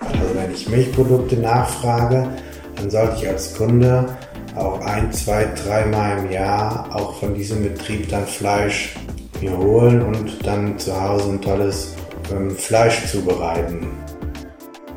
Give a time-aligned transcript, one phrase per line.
[0.00, 2.28] Also wenn ich Milchprodukte nachfrage,
[2.76, 4.06] dann sollte ich als Kunde
[4.54, 8.94] auch ein, zwei, dreimal im Jahr auch von diesem Betrieb dann Fleisch
[9.40, 11.94] mir holen und dann zu Hause ein tolles
[12.32, 13.86] ähm, Fleisch zubereiten.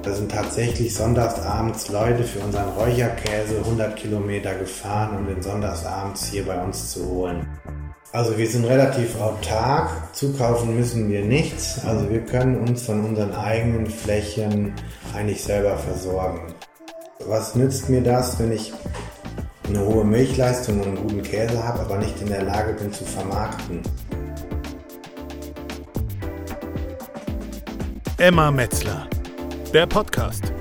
[0.04, 6.43] Da sind tatsächlich sonntagsabends Leute für unseren Räucherkäse 100 Kilometer gefahren, um den sonntagsabends hier
[6.43, 7.46] bei uns zu holen.
[8.14, 11.80] Also wir sind relativ autark, zukaufen müssen wir nichts.
[11.85, 14.73] Also wir können uns von unseren eigenen Flächen
[15.16, 16.54] eigentlich selber versorgen.
[17.26, 18.73] Was nützt mir das, wenn ich
[19.70, 23.05] eine hohe Milchleistung und einen guten Käse habe, aber nicht in der Lage bin zu
[23.05, 23.82] vermarkten?
[28.18, 29.07] Emma Metzler,
[29.73, 30.52] der Podcast.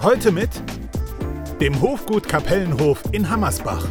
[0.00, 0.50] Heute mit
[1.60, 3.84] dem Hofgut Kapellenhof in Hammersbach.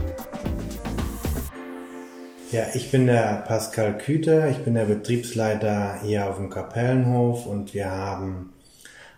[2.50, 7.74] Ja, ich bin der Pascal Küter, ich bin der Betriebsleiter hier auf dem Kapellenhof und
[7.74, 8.54] wir haben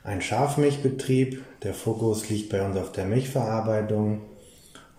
[0.04, 1.44] einen Schafmilchbetrieb.
[1.62, 4.22] Der Fokus liegt bei uns auf der Milchverarbeitung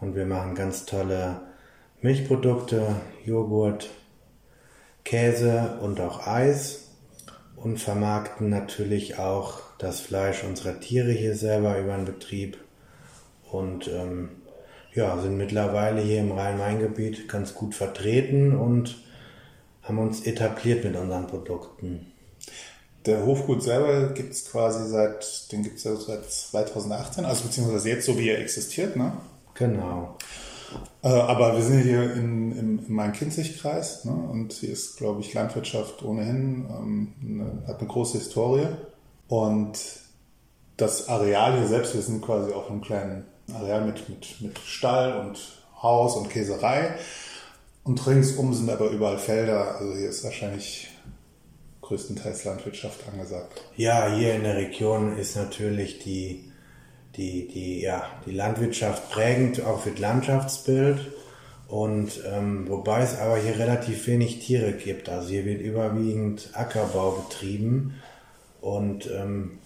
[0.01, 1.41] und wir machen ganz tolle
[2.03, 3.91] Milchprodukte, Joghurt,
[5.03, 6.91] Käse und auch Eis
[7.57, 12.59] und vermarkten natürlich auch das Fleisch unserer Tiere hier selber über den Betrieb
[13.51, 14.29] und ähm,
[14.95, 18.97] ja, sind mittlerweile hier im Rhein-Main-Gebiet ganz gut vertreten und
[19.83, 22.13] haben uns etabliert mit unseren Produkten.
[23.07, 27.89] Der Hofgut selber gibt es quasi seit, den gibt es ja seit 2018, also beziehungsweise
[27.89, 29.13] jetzt so wie er existiert, ne?
[29.55, 30.17] Genau.
[31.03, 34.13] Äh, aber wir sind hier in, im, im Main-Kinzig-Kreis ne?
[34.13, 38.69] und hier ist, glaube ich, Landwirtschaft ohnehin, ähm, eine, hat eine große Historie.
[39.29, 39.79] Und
[40.77, 45.19] das Areal hier selbst, wir sind quasi auf einem kleinen Areal mit, mit, mit Stall
[45.19, 45.39] und
[45.83, 46.95] Haus und Käserei.
[47.85, 49.77] Und ringsum sind aber überall Felder.
[49.77, 50.89] Also hier ist wahrscheinlich
[51.83, 53.65] größtenteils Landwirtschaft angesagt.
[53.77, 56.51] Ja, hier in der Region ist natürlich die
[57.17, 61.13] die, die, ja, die Landwirtschaft prägend auch für das Landschaftsbild.
[61.69, 65.09] Und ähm, wobei es aber hier relativ wenig Tiere gibt.
[65.09, 67.95] Also hier wird überwiegend Ackerbau betrieben.
[68.61, 69.60] Und ähm,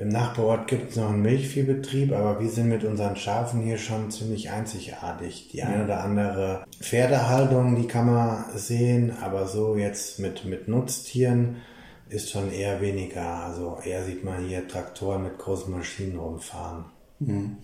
[0.00, 4.12] im Nachbarort gibt es noch einen Milchviehbetrieb, aber wir sind mit unseren Schafen hier schon
[4.12, 5.48] ziemlich einzigartig.
[5.52, 11.56] Die eine oder andere Pferdehaltung, die kann man sehen, aber so jetzt mit, mit Nutztieren
[12.08, 13.44] ist schon eher weniger.
[13.44, 16.84] Also eher sieht man hier Traktoren mit großen Maschinen rumfahren.
[17.18, 17.56] Mhm.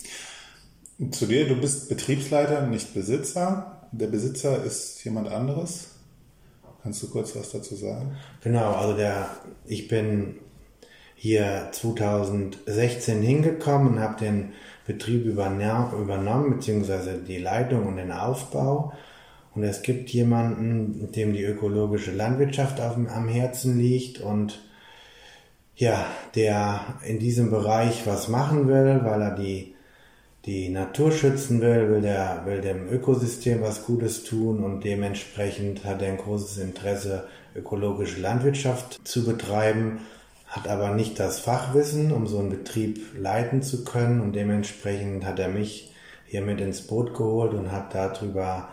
[1.13, 3.89] Zu dir, du bist Betriebsleiter, nicht Besitzer.
[3.93, 5.91] Der Besitzer ist jemand anderes.
[6.83, 8.17] Kannst du kurz was dazu sagen?
[8.43, 9.31] Genau, also der,
[9.67, 10.41] ich bin
[11.25, 14.53] hier 2016 hingekommen und habe den
[14.87, 18.93] Betrieb übernommen, beziehungsweise die Leitung und den Aufbau.
[19.55, 24.61] Und es gibt jemanden, dem die ökologische Landwirtschaft auf, am Herzen liegt und
[25.77, 26.05] ja,
[26.35, 29.75] der in diesem Bereich was machen will, weil er die,
[30.45, 36.03] die Natur schützen will, will der, will dem Ökosystem was Gutes tun und dementsprechend hat
[36.03, 40.01] er ein großes Interesse, ökologische Landwirtschaft zu betreiben,
[40.55, 45.41] hat aber nicht das Fachwissen, um so einen Betrieb leiten zu können und dementsprechend hat
[45.41, 45.93] er mich
[46.27, 48.69] hier mit ins Boot geholt und hat darüber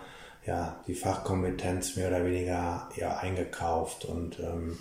[0.46, 4.78] ja, die Fachkompetenz mehr oder weniger ja, eingekauft und ähm,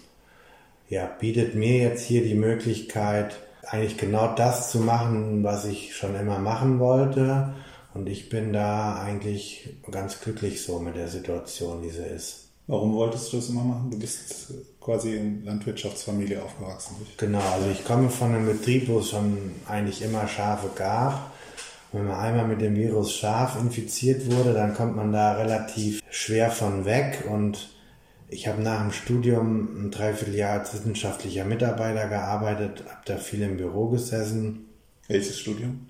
[0.91, 6.15] ja, bietet mir jetzt hier die Möglichkeit, eigentlich genau das zu machen, was ich schon
[6.15, 7.55] immer machen wollte.
[7.94, 12.49] Und ich bin da eigentlich ganz glücklich so mit der Situation, wie sie ist.
[12.66, 13.91] Warum wolltest du das immer machen?
[13.91, 16.97] Du bist quasi in Landwirtschaftsfamilie aufgewachsen.
[17.19, 21.33] Genau, also ich komme von einem Betrieb, wo es schon eigentlich immer Schafe gab.
[21.93, 26.51] Wenn man einmal mit dem Virus Schaf infiziert wurde, dann kommt man da relativ schwer
[26.51, 27.25] von weg.
[27.29, 27.69] Und
[28.29, 33.57] ich habe nach dem Studium ein Dreivierteljahr als wissenschaftlicher Mitarbeiter gearbeitet, habe da viel im
[33.57, 34.67] Büro gesessen.
[35.09, 35.89] Welches Studium?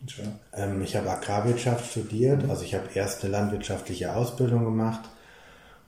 [0.54, 5.10] Ähm, ich habe Agrarwirtschaft studiert, also ich habe erst eine landwirtschaftliche Ausbildung gemacht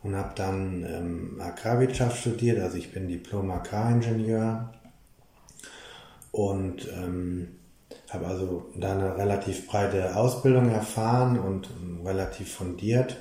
[0.03, 4.73] und habe dann ähm, Agrarwirtschaft studiert, also ich bin Diplom-Agraringenieur
[6.33, 7.49] und ähm,
[8.11, 11.71] habe also da eine relativ breite Ausbildung erfahren und
[12.05, 13.17] relativ fundiert.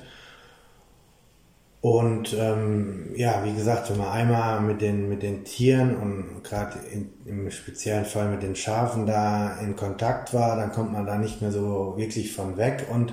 [1.80, 6.78] Und ähm, ja, wie gesagt, wenn man einmal mit den, mit den Tieren und gerade
[7.24, 11.42] im speziellen Fall mit den Schafen da in Kontakt war, dann kommt man da nicht
[11.42, 12.86] mehr so wirklich von weg.
[12.88, 13.12] Und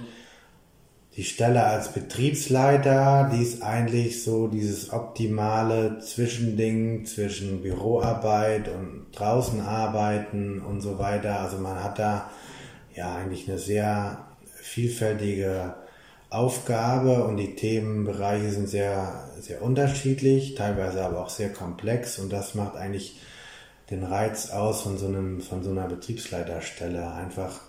[1.16, 9.62] die Stelle als Betriebsleiter, die ist eigentlich so dieses optimale Zwischending zwischen Büroarbeit und draußen
[9.62, 11.40] arbeiten und so weiter.
[11.40, 12.30] Also man hat da
[12.96, 14.26] ja eigentlich eine sehr
[14.62, 15.76] vielfältige
[16.30, 22.54] Aufgabe und die Themenbereiche sind sehr, sehr unterschiedlich, teilweise aber auch sehr komplex und das
[22.54, 23.20] macht eigentlich
[23.90, 27.12] den Reiz aus von so einem, von so einer Betriebsleiterstelle.
[27.14, 27.62] Einfach,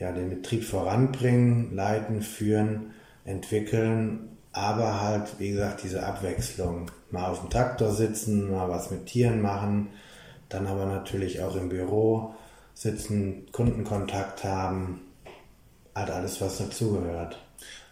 [0.00, 2.94] ja, den Betrieb voranbringen, leiten, führen,
[3.24, 6.90] entwickeln, aber halt, wie gesagt, diese Abwechslung.
[7.10, 9.88] Mal auf dem Traktor sitzen, mal was mit Tieren machen,
[10.48, 12.34] dann aber natürlich auch im Büro
[12.74, 15.02] sitzen, Kundenkontakt haben,
[15.94, 17.38] hat alles, was dazugehört.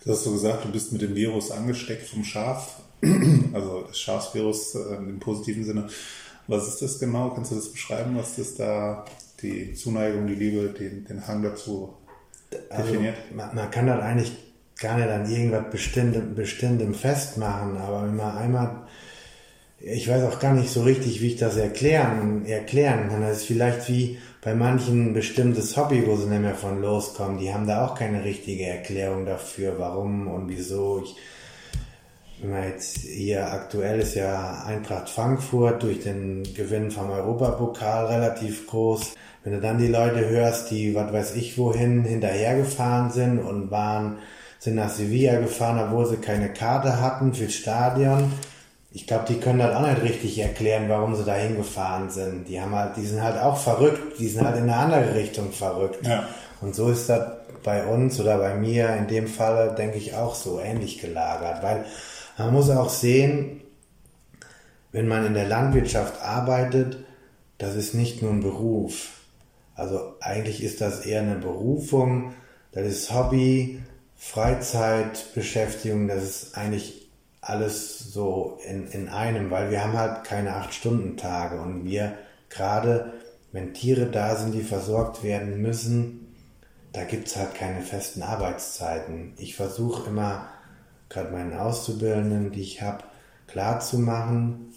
[0.03, 2.81] Du hast so gesagt, du bist mit dem Virus angesteckt vom Schaf,
[3.53, 5.89] also das Schafsvirus äh, im positiven Sinne.
[6.47, 7.31] Was ist das genau?
[7.31, 8.17] Kannst du das beschreiben?
[8.17, 9.05] Was ist da
[9.43, 11.94] die Zuneigung, die Liebe, den, den Hang dazu
[12.50, 13.17] definiert?
[13.17, 14.32] Also, man, man, kann das eigentlich
[14.79, 18.87] gar nicht an irgendwas Bestimmtem, Bestimmtem festmachen, aber wenn man einmal,
[19.81, 23.23] ich weiß auch gar nicht so richtig, wie ich das erklären, erklären kann.
[23.23, 27.38] Das ist vielleicht wie bei manchen ein bestimmtes Hobby, wo sie nicht mehr von loskommen.
[27.38, 31.02] Die haben da auch keine richtige Erklärung dafür, warum und wieso.
[31.05, 31.17] Ich,
[32.40, 38.67] wenn man jetzt hier aktuell ist ja Eintracht Frankfurt durch den Gewinn vom Europapokal relativ
[38.69, 39.14] groß.
[39.44, 44.19] Wenn du dann die Leute hörst, die, was weiß ich wohin, hinterhergefahren sind und waren,
[44.58, 48.32] sind nach Sevilla gefahren, obwohl sie keine Karte hatten fürs Stadion.
[48.90, 52.49] Ich glaube, die können das auch nicht richtig erklären, warum sie da hingefahren sind.
[52.49, 55.52] Die haben halt, die sind halt auch verrückt, die sind halt in eine andere Richtung
[55.52, 56.06] verrückt.
[56.06, 56.26] Ja.
[56.61, 57.23] Und so ist das
[57.62, 61.85] bei uns oder bei mir in dem Falle, denke ich, auch so ähnlich gelagert, weil
[62.38, 63.61] man muss auch sehen,
[64.93, 66.99] wenn man in der Landwirtschaft arbeitet,
[67.58, 69.18] das ist nicht nur ein Beruf.
[69.79, 72.35] Also eigentlich ist das eher eine Berufung,
[72.73, 73.81] das ist Hobby,
[74.17, 77.09] Freizeitbeschäftigung, das ist eigentlich
[77.41, 82.19] alles so in, in einem, weil wir haben halt keine acht Stunden Tage und wir
[82.49, 83.13] gerade,
[83.53, 86.35] wenn Tiere da sind, die versorgt werden müssen,
[86.93, 89.35] da gibt's halt keine festen Arbeitszeiten.
[89.37, 90.49] Ich versuche immer
[91.09, 93.05] gerade meinen Auszubildenden, die ich habe,
[93.47, 94.75] klar zu machen,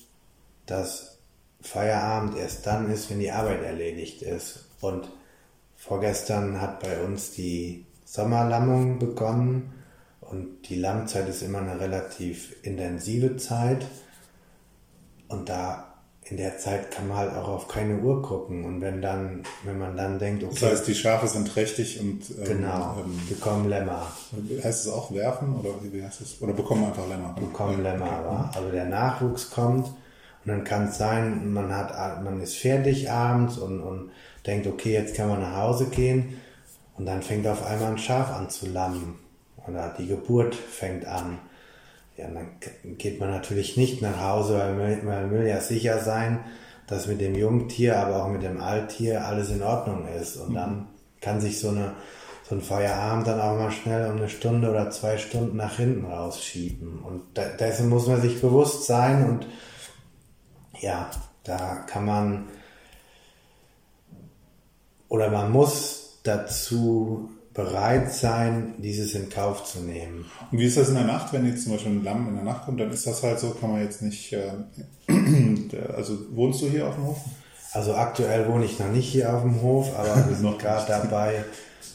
[0.67, 1.17] dass
[1.59, 4.67] Feierabend erst dann ist, wenn die Arbeit erledigt ist.
[4.81, 5.07] Und
[5.75, 9.73] vorgestern hat bei uns die Sommerlammung begonnen
[10.19, 13.85] und die Lammzeit ist immer eine relativ intensive Zeit.
[15.27, 15.91] Und da
[16.23, 18.63] in der Zeit kann man halt auch auf keine Uhr gucken.
[18.63, 20.57] Und wenn dann, wenn man dann denkt, okay.
[20.59, 24.07] Das heißt, die Schafe sind trächtig und ähm, genau, ähm, bekommen Lämmer.
[24.63, 26.41] Heißt es auch werfen oder wie heißt es?
[26.41, 27.35] Oder bekommen einfach Lämmer?
[27.37, 28.15] Bekommen Lämmer, okay.
[28.15, 29.93] aber also der Nachwuchs kommt und
[30.45, 34.11] dann kann es sein, man hat, man ist fertig abends und, und
[34.45, 36.41] denkt, okay, jetzt kann man nach Hause gehen
[36.97, 39.19] und dann fängt auf einmal ein Schaf an zu lammen
[39.67, 41.39] oder die Geburt fängt an
[42.21, 46.39] ja, dann geht man natürlich nicht nach Hause, weil man will ja sicher sein,
[46.87, 50.37] dass mit dem Jungtier, aber auch mit dem Alttier alles in Ordnung ist.
[50.37, 50.55] Und mhm.
[50.55, 50.87] dann
[51.19, 51.93] kann sich so, eine,
[52.47, 56.05] so ein Feierabend dann auch mal schnell um eine Stunde oder zwei Stunden nach hinten
[56.05, 56.99] rausschieben.
[56.99, 59.27] Und da, dessen muss man sich bewusst sein.
[59.27, 59.47] Und
[60.79, 61.09] ja,
[61.43, 62.49] da kann man
[65.11, 70.25] oder man muss dazu bereit sein, dieses in Kauf zu nehmen.
[70.49, 72.45] Und wie ist das in der Nacht, wenn jetzt zum Beispiel ein Lamm in der
[72.45, 74.53] Nacht kommt, dann ist das halt so, kann man jetzt nicht, äh,
[75.93, 77.17] also wohnst du hier auf dem Hof?
[77.73, 81.43] Also aktuell wohne ich noch nicht hier auf dem Hof, aber wir sind gerade dabei,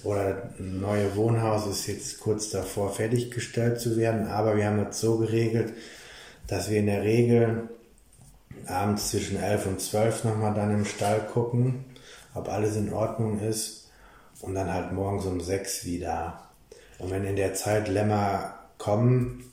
[0.04, 5.00] oder ein neues Wohnhaus ist jetzt kurz davor fertiggestellt zu werden, aber wir haben das
[5.00, 5.72] so geregelt,
[6.48, 7.70] dass wir in der Regel
[8.66, 11.86] abends zwischen 11 und 12 nochmal dann im Stall gucken,
[12.36, 13.90] ob alles in Ordnung ist
[14.40, 16.40] und dann halt morgens um sechs wieder.
[16.98, 19.52] Und wenn in der Zeit Lämmer kommen,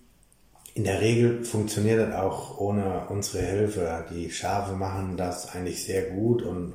[0.76, 4.06] in der Regel funktioniert das auch ohne unsere Hilfe.
[4.12, 6.74] Die Schafe machen das eigentlich sehr gut und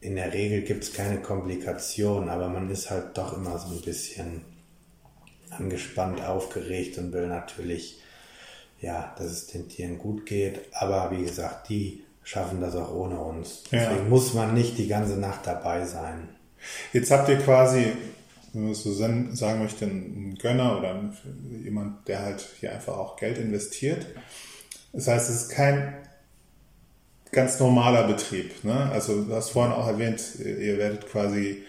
[0.00, 3.82] in der Regel gibt es keine Komplikationen, aber man ist halt doch immer so ein
[3.82, 4.44] bisschen
[5.50, 8.00] angespannt, aufgeregt und will natürlich,
[8.80, 10.60] ja, dass es den Tieren gut geht.
[10.72, 13.64] Aber wie gesagt, die schaffen das auch ohne uns.
[13.70, 14.08] Deswegen ja.
[14.08, 16.28] muss man nicht die ganze Nacht dabei sein.
[16.92, 17.92] Jetzt habt ihr quasi,
[18.52, 21.12] wenn man es so sagen möchte, einen Gönner oder
[21.64, 24.06] jemand, der halt hier einfach auch Geld investiert.
[24.92, 25.94] Das heißt, es ist kein
[27.32, 28.62] ganz normaler Betrieb.
[28.62, 28.90] Ne?
[28.92, 31.64] Also du hast vorhin auch erwähnt, ihr werdet quasi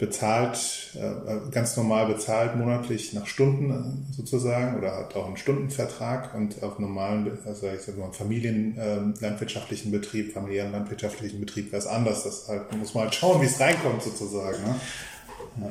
[0.00, 6.34] bezahlt, äh, ganz normal bezahlt monatlich nach Stunden äh, sozusagen oder hat auch einen Stundenvertrag
[6.34, 11.86] und auf normalen, also ich sag mal, familienlandwirtschaftlichen ähm, Betrieb, familiären landwirtschaftlichen Betrieb wäre es
[11.86, 12.24] anders.
[12.24, 14.56] Das halt, muss man halt schauen, wie es reinkommt sozusagen.
[14.64, 14.74] Ne?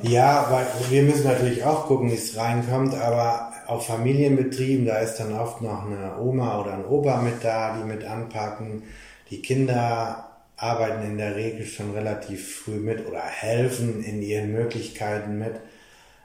[0.02, 5.16] Ja, weil wir müssen natürlich auch gucken, wie es reinkommt, aber auf Familienbetrieben, da ist
[5.16, 8.84] dann oft noch eine Oma oder ein Opa mit da, die mit anpacken.
[9.30, 10.29] Die Kinder
[10.60, 15.54] arbeiten in der Regel schon relativ früh mit oder helfen in ihren Möglichkeiten mit.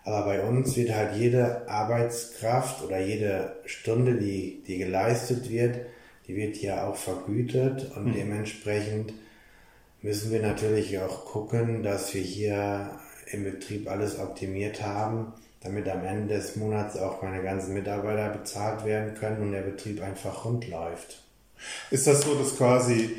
[0.03, 5.77] Aber bei uns wird halt jede Arbeitskraft oder jede Stunde, die, die geleistet wird,
[6.27, 8.13] die wird ja auch vergütet und mhm.
[8.13, 9.13] dementsprechend
[10.01, 12.91] müssen wir natürlich auch gucken, dass wir hier
[13.31, 18.85] im Betrieb alles optimiert haben, damit am Ende des Monats auch meine ganzen Mitarbeiter bezahlt
[18.85, 21.23] werden können und der Betrieb einfach rund läuft.
[21.89, 23.15] Ist das so, dass quasi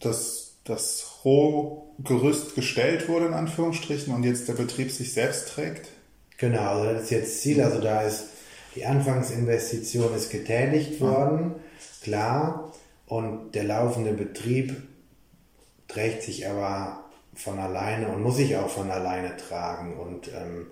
[0.00, 5.88] das, das Rohgerüst gestellt wurde, in Anführungsstrichen, und jetzt der Betrieb sich selbst trägt?
[6.38, 7.62] Genau, also das ist jetzt Ziel.
[7.62, 8.24] Also da ist
[8.74, 11.56] die Anfangsinvestition ist getätigt worden,
[12.02, 12.72] klar,
[13.06, 14.76] und der laufende Betrieb
[15.88, 17.04] trägt sich aber
[17.34, 19.98] von alleine und muss sich auch von alleine tragen.
[19.98, 20.68] Und ähm,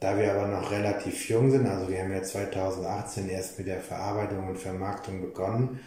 [0.00, 3.80] da wir aber noch relativ jung sind, also wir haben ja 2018 erst mit der
[3.80, 5.80] Verarbeitung und Vermarktung begonnen,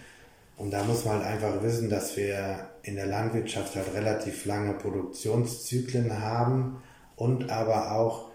[0.57, 4.73] und da muss man halt einfach wissen, dass wir in der Landwirtschaft halt relativ lange
[4.73, 6.81] Produktionszyklen haben
[7.15, 8.29] und aber auch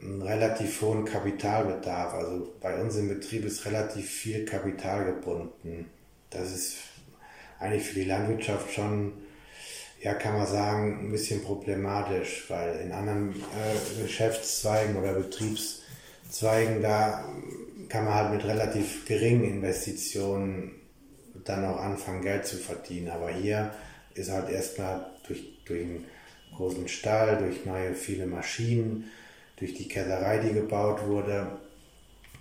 [0.00, 2.14] einen relativ hohen Kapitalbedarf.
[2.14, 5.88] Also bei uns im Betrieb ist relativ viel Kapital gebunden.
[6.30, 6.76] Das ist
[7.60, 9.12] eigentlich für die Landwirtschaft schon,
[10.00, 17.24] ja, kann man sagen, ein bisschen problematisch, weil in anderen äh, Geschäftszweigen oder Betriebszweigen, da
[17.88, 20.81] kann man halt mit relativ geringen Investitionen
[21.44, 23.10] dann auch anfangen, Geld zu verdienen.
[23.10, 23.72] Aber hier
[24.14, 26.04] ist halt erstmal durch, durch einen
[26.56, 29.10] großen Stall, durch neue viele Maschinen,
[29.56, 31.46] durch die Käserei, die gebaut wurde,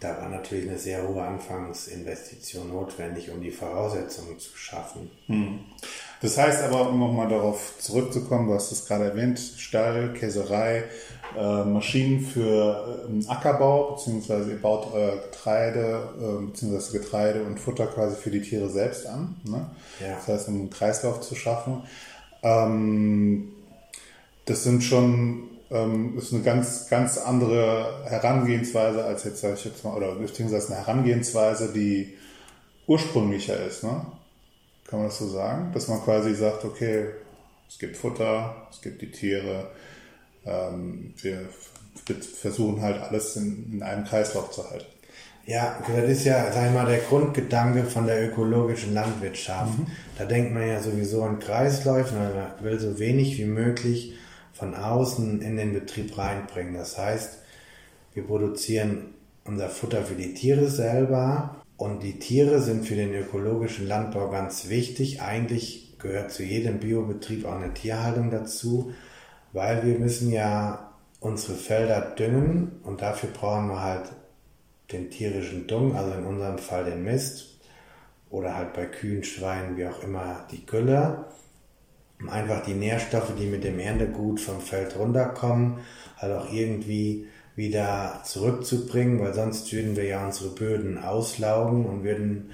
[0.02, 5.12] da war natürlich eine sehr hohe Anfangsinvestition notwendig, um die Voraussetzungen zu schaffen.
[5.28, 5.60] Hm.
[6.22, 10.86] Das heißt aber, um nochmal darauf zurückzukommen, du hast es gerade erwähnt, Stall, Käserei,
[11.38, 17.88] äh, Maschinen für äh, Ackerbau, beziehungsweise ihr baut euer Getreide, äh, beziehungsweise Getreide und Futter
[17.88, 19.36] quasi für die Tiere selbst an.
[19.44, 19.70] Ne?
[20.00, 20.16] Ja.
[20.16, 21.84] Das heißt, um einen Kreislauf zu schaffen.
[22.44, 23.54] Ähm,
[24.46, 29.84] das sind schon ähm, ist eine ganz, ganz andere Herangehensweise als jetzt, sage ich jetzt
[29.84, 32.18] mal, oder beziehungsweise eine Herangehensweise, die
[32.88, 34.06] ursprünglicher ist, ne?
[34.88, 35.72] Kann man das so sagen?
[35.74, 37.06] Dass man quasi sagt, okay,
[37.70, 39.72] es gibt Futter, es gibt die Tiere,
[40.46, 41.50] ähm, wir
[42.42, 44.86] versuchen halt alles in, in einem Kreislauf zu halten.
[45.46, 49.78] Ja, das ist ja, sag ich mal, der Grundgedanke von der ökologischen Landwirtschaft.
[49.78, 49.88] Mhm.
[50.18, 54.14] Da denkt man ja sowieso an Kreisläufe, man will so wenig wie möglich
[54.54, 56.76] von außen in den Betrieb reinbringen.
[56.76, 57.40] Das heißt,
[58.14, 63.88] wir produzieren unser Futter für die Tiere selber und die Tiere sind für den ökologischen
[63.88, 65.22] Landbau ganz wichtig.
[65.22, 68.94] Eigentlich gehört zu jedem Biobetrieb auch eine Tierhaltung dazu,
[69.54, 74.12] weil wir müssen ja unsere Felder düngen und dafür brauchen wir halt
[74.92, 77.60] den tierischen Dung, also in unserem Fall den Mist
[78.30, 81.26] oder halt bei Kühen, Schweinen, wie auch immer, die Gülle.
[82.20, 85.80] Um einfach die Nährstoffe, die mit dem Erntegut vom Feld runterkommen,
[86.18, 92.52] halt auch irgendwie wieder zurückzubringen, weil sonst würden wir ja unsere Böden auslaugen und würden,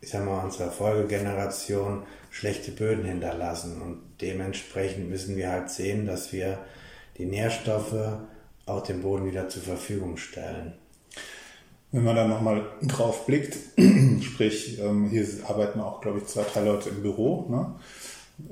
[0.00, 3.80] ich sag mal, unserer Folgegeneration schlechte Böden hinterlassen.
[3.82, 6.58] Und dementsprechend müssen wir halt sehen, dass wir
[7.16, 8.18] die Nährstoffe
[8.66, 10.74] auch dem Boden wieder zur Verfügung stellen.
[11.90, 13.56] Wenn man da nochmal drauf blickt,
[14.22, 17.74] sprich, ähm, hier arbeiten auch, glaube ich, zwei, drei Leute im Büro, ne?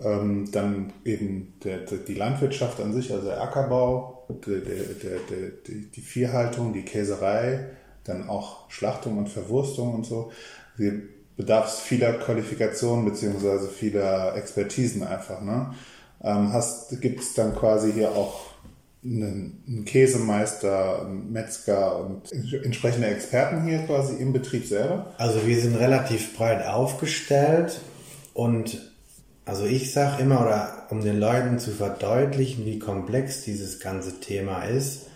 [0.03, 7.69] Ähm, dann eben die Landwirtschaft an sich, also der Ackerbau, die, Viehhaltung, die Käserei,
[8.03, 10.33] dann auch Schlachtung und Verwurstung und so.
[10.77, 11.03] Sie
[11.37, 15.41] bedarf es vieler Qualifikationen beziehungsweise vieler Expertisen einfach.
[15.43, 15.75] Ne?
[16.23, 16.53] Ähm,
[17.01, 18.41] Gibt es dann quasi hier auch
[19.05, 25.15] einen, einen Käsemeister, einen Metzger und entsprechende Experten hier quasi im Betrieb selber?
[25.19, 27.81] Also wir sind relativ breit aufgestellt
[28.35, 28.93] und
[29.45, 34.65] also ich sage immer, oder um den Leuten zu verdeutlichen, wie komplex dieses ganze Thema
[34.65, 35.07] ist,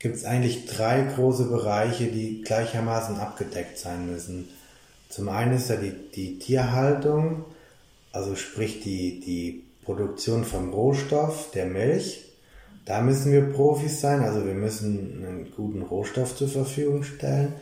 [0.00, 4.48] gibt es eigentlich drei große Bereiche, die gleichermaßen abgedeckt sein müssen.
[5.08, 7.44] Zum einen ist da die, die Tierhaltung,
[8.12, 12.24] also sprich die, die Produktion vom Rohstoff, der Milch.
[12.84, 17.54] Da müssen wir Profis sein, also wir müssen einen guten Rohstoff zur Verfügung stellen,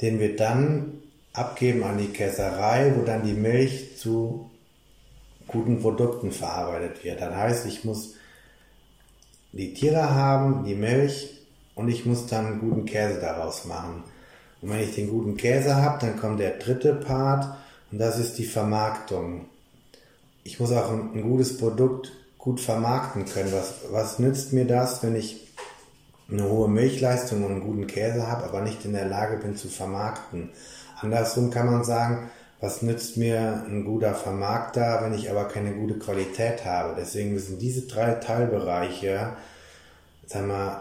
[0.00, 4.50] den wir dann abgeben an die Käserei, wo dann die Milch zu
[5.46, 7.20] guten Produkten verarbeitet wird.
[7.20, 8.14] Das heißt, ich muss
[9.52, 11.30] die Tiere haben, die Milch
[11.74, 14.02] und ich muss dann guten Käse daraus machen.
[14.62, 17.56] Und wenn ich den guten Käse habe, dann kommt der dritte Part
[17.92, 19.46] und das ist die Vermarktung.
[20.44, 23.52] Ich muss auch ein, ein gutes Produkt gut vermarkten können.
[23.52, 25.52] Was, was nützt mir das, wenn ich
[26.30, 29.68] eine hohe Milchleistung und einen guten Käse habe, aber nicht in der Lage bin zu
[29.68, 30.50] vermarkten?
[31.00, 35.98] Andersrum kann man sagen, was nützt mir ein guter Vermarkter, wenn ich aber keine gute
[35.98, 36.94] Qualität habe.
[36.98, 39.32] Deswegen müssen diese drei Teilbereiche,
[40.26, 40.80] sagen wir,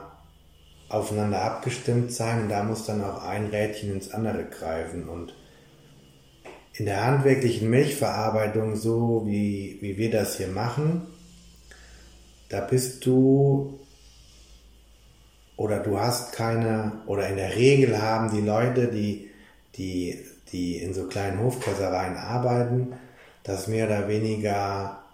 [0.90, 2.44] aufeinander abgestimmt sein.
[2.44, 5.10] Und da muss dann auch ein Rädchen ins andere greifen.
[5.10, 5.34] Und
[6.74, 11.08] in der handwerklichen Milchverarbeitung, so wie, wie wir das hier machen,
[12.50, 13.80] da bist du
[15.58, 19.30] oder du hast keine, oder in der Regel haben die Leute, die,
[19.76, 20.20] die,
[20.52, 22.94] die in so kleinen Hofkäsereien arbeiten,
[23.44, 25.05] das mehr oder weniger,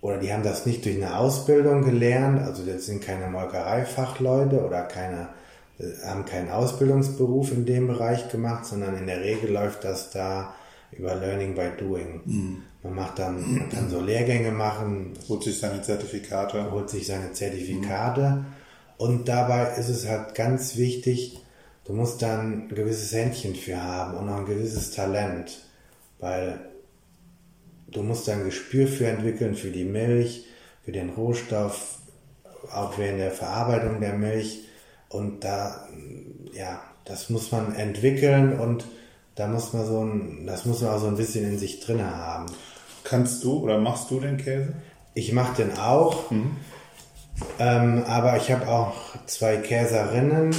[0.00, 4.82] oder die haben das nicht durch eine Ausbildung gelernt, also das sind keine Molkereifachleute oder
[4.82, 5.28] keine,
[6.04, 10.54] haben keinen Ausbildungsberuf in dem Bereich gemacht, sondern in der Regel läuft das da
[10.92, 12.20] über Learning by Doing.
[12.24, 12.62] Mhm.
[12.82, 15.12] Man macht dann, man kann so Lehrgänge machen.
[15.28, 16.70] Holt sich seine Zertifikate.
[16.70, 18.30] Holt sich seine Zertifikate.
[18.30, 18.46] Mhm.
[18.96, 21.40] Und dabei ist es halt ganz wichtig,
[21.84, 25.64] du musst dann ein gewisses Händchen für haben und auch ein gewisses Talent.
[26.18, 26.58] Weil
[27.88, 30.46] du musst dann ein Gespür für entwickeln, für die Milch,
[30.84, 31.98] für den Rohstoff,
[32.72, 34.60] auch während der Verarbeitung der Milch.
[35.08, 35.88] Und da,
[36.52, 38.84] ja, das muss man entwickeln und
[39.34, 42.04] da muss man so ein, das muss man auch so ein bisschen in sich drin
[42.04, 42.46] haben.
[43.04, 44.74] Kannst du oder machst du den Käse?
[45.14, 46.30] Ich mache den auch.
[46.30, 46.56] Mhm.
[47.58, 48.94] Ähm, aber ich habe auch
[49.26, 50.54] zwei Käserinnen,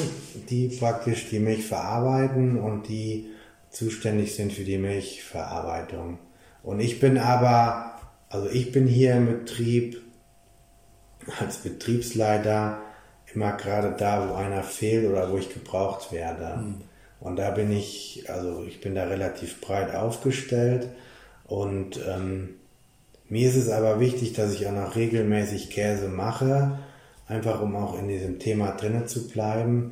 [0.50, 3.28] die praktisch die Milch verarbeiten und die
[3.70, 6.20] zuständig sind für die Milchverarbeitung.
[6.64, 8.00] Und ich bin aber,
[8.30, 10.02] also ich bin hier im Betrieb
[11.40, 12.80] als Betriebsleiter
[13.34, 16.62] immer gerade da, wo einer fehlt oder wo ich gebraucht werde.
[16.62, 16.82] Mhm.
[17.20, 20.90] Und da bin ich, also ich bin da relativ breit aufgestellt
[21.46, 22.56] und ähm,
[23.28, 26.80] mir ist es aber wichtig, dass ich auch noch regelmäßig Käse mache,
[27.28, 29.92] einfach um auch in diesem Thema drinnen zu bleiben,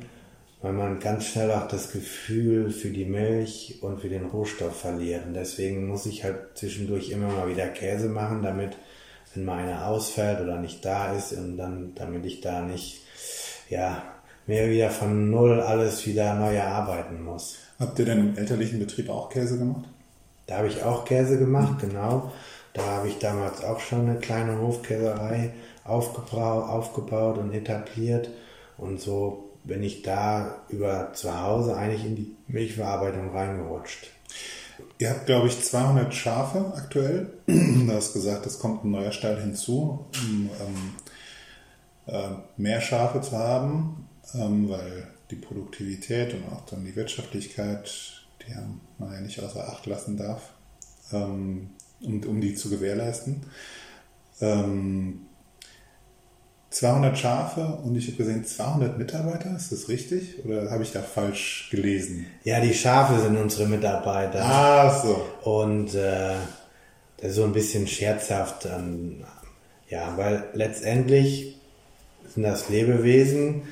[0.60, 5.26] weil man ganz schnell auch das Gefühl für die Milch und für den Rohstoff verliert.
[5.26, 8.76] Und deswegen muss ich halt zwischendurch immer mal wieder Käse machen, damit,
[9.34, 13.02] wenn mal einer ausfällt oder nicht da ist, und dann, damit ich da nicht,
[13.68, 14.02] ja,
[14.46, 17.58] mehr wieder von Null alles wieder neu erarbeiten muss.
[17.78, 19.84] Habt ihr denn im elterlichen Betrieb auch Käse gemacht?
[20.46, 22.32] Da habe ich auch Käse gemacht, genau.
[22.72, 25.52] Da habe ich damals auch schon eine kleine Hofkäserei
[25.84, 28.30] aufgebaut und etabliert.
[28.78, 34.10] Und so bin ich da über zu Hause eigentlich in die Milchverarbeitung reingerutscht.
[34.98, 37.32] Ihr habt, glaube ich, 200 Schafe aktuell.
[37.46, 40.94] Du hast gesagt, es kommt ein neuer Stall hinzu, um ähm,
[42.06, 48.54] äh, mehr Schafe zu haben ähm, weil die Produktivität und auch dann die Wirtschaftlichkeit, die
[48.98, 50.52] man ja nicht außer Acht lassen darf,
[51.12, 53.42] ähm, um, um die zu gewährleisten.
[54.40, 55.26] Ähm,
[56.70, 61.00] 200 Schafe und ich habe gesehen 200 Mitarbeiter, ist das richtig oder habe ich da
[61.00, 62.26] falsch gelesen?
[62.44, 64.44] Ja, die Schafe sind unsere Mitarbeiter.
[64.44, 65.26] Ah, so.
[65.50, 66.34] Und äh,
[67.16, 68.66] das ist so ein bisschen scherzhaft.
[68.66, 69.24] Ähm,
[69.88, 71.56] ja, weil letztendlich
[72.26, 73.62] sind das Lebewesen,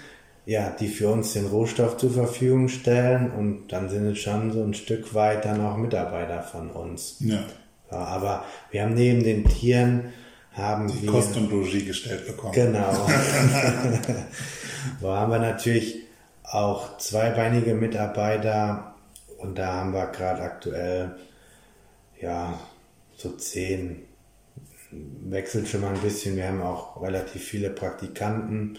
[0.47, 4.63] ja, die für uns den Rohstoff zur Verfügung stellen und dann sind es schon so
[4.63, 7.17] ein Stück weit dann auch Mitarbeiter von uns.
[7.21, 7.45] Ja.
[7.91, 10.13] ja aber wir haben neben den Tieren
[10.57, 12.53] haben die wir Kost und Logis gestellt bekommen.
[12.53, 12.93] Genau.
[15.01, 15.99] da haben wir natürlich
[16.43, 18.95] auch zweibeinige Mitarbeiter
[19.39, 21.17] und da haben wir gerade aktuell
[22.21, 22.59] ja
[23.17, 24.03] so zehn
[24.91, 26.37] wechselt schon mal ein bisschen.
[26.37, 28.79] Wir haben auch relativ viele Praktikanten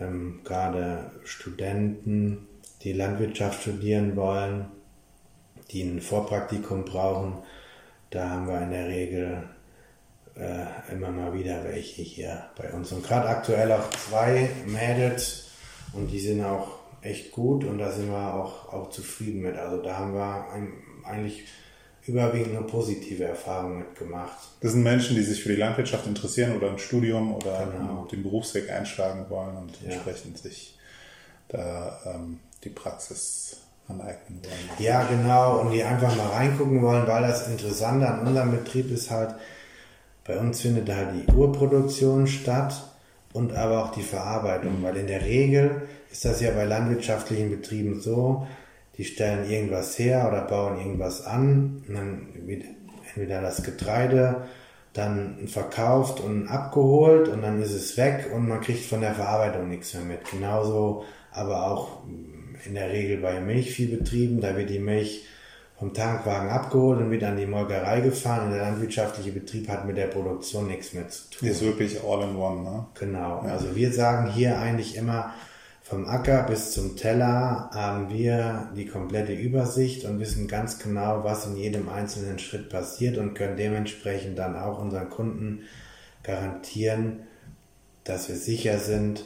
[0.00, 2.46] ähm, gerade Studenten,
[2.82, 4.66] die Landwirtschaft studieren wollen,
[5.70, 7.34] die ein Vorpraktikum brauchen.
[8.10, 9.42] Da haben wir in der Regel
[10.36, 12.92] äh, immer mal wieder welche hier bei uns.
[12.92, 15.50] Und gerade aktuell auch zwei Mädels
[15.92, 19.56] und die sind auch echt gut und da sind wir auch, auch zufrieden mit.
[19.56, 20.72] Also da haben wir ein,
[21.04, 21.44] eigentlich
[22.06, 24.38] überwiegend nur positive Erfahrungen mitgemacht.
[24.60, 28.06] Das sind Menschen, die sich für die Landwirtschaft interessieren oder ein Studium oder genau.
[28.10, 29.92] den Berufsweg einschlagen wollen und ja.
[29.92, 30.78] entsprechend sich
[31.48, 34.78] da ähm, die Praxis aneignen wollen.
[34.78, 39.10] Ja, genau, und die einfach mal reingucken wollen, weil das Interessante an unserem Betrieb ist
[39.10, 39.34] halt,
[40.24, 42.74] bei uns findet halt die Urproduktion statt
[43.32, 48.00] und aber auch die Verarbeitung, weil in der Regel ist das ja bei landwirtschaftlichen Betrieben
[48.00, 48.46] so,
[48.98, 52.28] die stellen irgendwas her oder bauen irgendwas an und dann
[53.08, 54.42] entweder das Getreide
[54.92, 59.68] dann verkauft und abgeholt und dann ist es weg und man kriegt von der Verarbeitung
[59.68, 60.30] nichts mehr mit.
[60.30, 62.02] Genauso aber auch
[62.66, 65.24] in der Regel bei Milchviehbetrieben, da wird die Milch
[65.82, 69.96] vom Tankwagen abgeholt und wird an die Molkerei gefahren und der landwirtschaftliche Betrieb hat mit
[69.96, 71.48] der Produktion nichts mehr zu tun.
[71.48, 72.86] Ist wirklich all in one, ne?
[72.94, 73.42] Genau.
[73.44, 73.50] Ja.
[73.50, 75.34] Also wir sagen hier eigentlich immer,
[75.82, 81.46] vom Acker bis zum Teller haben wir die komplette Übersicht und wissen ganz genau, was
[81.46, 85.62] in jedem einzelnen Schritt passiert und können dementsprechend dann auch unseren Kunden
[86.22, 87.24] garantieren,
[88.04, 89.24] dass wir sicher sind,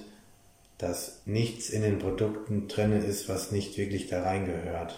[0.78, 4.96] dass nichts in den Produkten drin ist, was nicht wirklich da reingehört.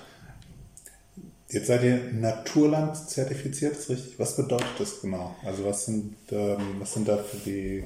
[1.51, 4.19] Jetzt seid ihr Naturland zertifiziert, ist richtig?
[4.19, 5.35] Was bedeutet das genau?
[5.45, 7.85] Also was sind, ähm, was sind da für die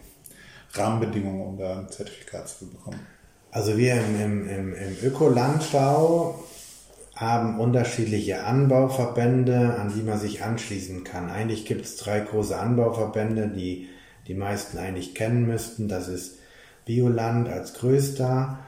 [0.72, 2.98] Rahmenbedingungen, um da ein Zertifikat zu bekommen?
[3.52, 6.42] Also wir im, im, im, im Ökolandbau
[7.14, 11.30] haben unterschiedliche Anbauverbände, an die man sich anschließen kann.
[11.30, 13.88] Eigentlich gibt es drei große Anbauverbände, die
[14.26, 15.86] die meisten eigentlich kennen müssten.
[15.86, 16.38] Das ist
[16.84, 18.58] Bioland als größter,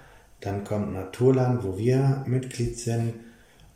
[0.41, 3.15] dann kommt Naturland, wo wir Mitglied sind,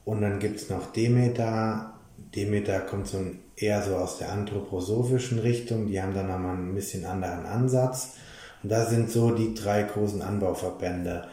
[0.09, 1.93] und dann gibt es noch Demeter.
[2.35, 3.23] Demeter kommt so
[3.57, 8.15] eher so aus der anthroposophischen Richtung, die haben dann nochmal ein bisschen anderen Ansatz.
[8.63, 11.29] Und da sind so die drei großen Anbauverbände.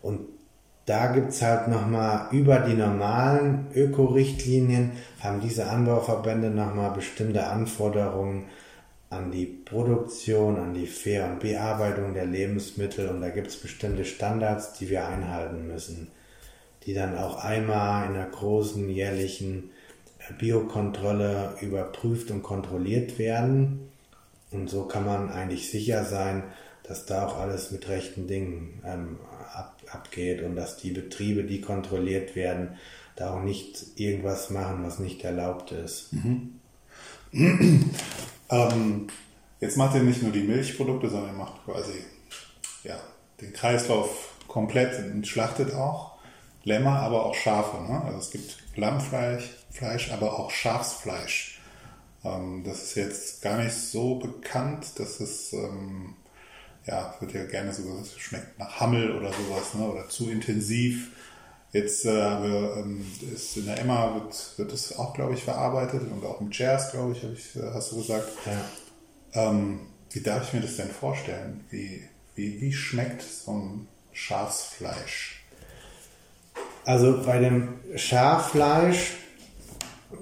[0.00, 0.20] Und
[0.86, 8.46] da gibt es halt nochmal über die normalen Ökorichtlinien, haben diese Anbauverbände nochmal bestimmte Anforderungen
[9.10, 14.06] an die Produktion, an die Fair- und Bearbeitung der Lebensmittel und da gibt es bestimmte
[14.06, 16.10] Standards, die wir einhalten müssen,
[16.86, 19.70] die dann auch einmal in einer großen jährlichen
[20.38, 23.90] Biokontrolle überprüft und kontrolliert werden.
[24.50, 26.44] Und so kann man eigentlich sicher sein,
[26.82, 29.18] dass da auch alles mit rechten Dingen ähm,
[29.52, 32.76] ab, abgeht und dass die Betriebe, die kontrolliert werden,
[33.16, 36.12] da auch nicht irgendwas machen, was nicht erlaubt ist.
[36.12, 36.60] Mhm.
[38.50, 39.06] ähm,
[39.60, 42.04] jetzt macht ihr nicht nur die Milchprodukte, sondern ihr macht quasi
[42.82, 42.98] ja,
[43.40, 46.13] den Kreislauf komplett und schlachtet auch
[46.64, 47.82] Lämmer, aber auch Schafe.
[47.82, 48.02] Ne?
[48.04, 51.60] Also es gibt Lammfleisch, Fleisch, aber auch Schafsfleisch.
[52.24, 56.16] Ähm, das ist jetzt gar nicht so bekannt, dass es ähm,
[56.86, 59.86] ja, wird ja gerne so gesagt, schmeckt nach Hammel oder sowas, ne?
[59.88, 61.10] oder zu intensiv.
[61.72, 66.24] Jetzt äh, ähm, ist in der Emma wird, wird das auch, glaube ich, verarbeitet und
[66.24, 68.28] auch im Jazz, glaube ich, ich, äh, hast du gesagt.
[68.46, 69.50] Ja.
[69.50, 71.64] Ähm, wie darf ich mir das denn vorstellen?
[71.70, 75.33] Wie, wie, wie schmeckt so ein Schafsfleisch?
[76.84, 79.14] Also bei dem Schaffleisch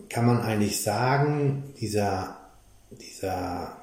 [0.09, 2.37] kann man eigentlich sagen, dieser,
[2.91, 3.77] dieser,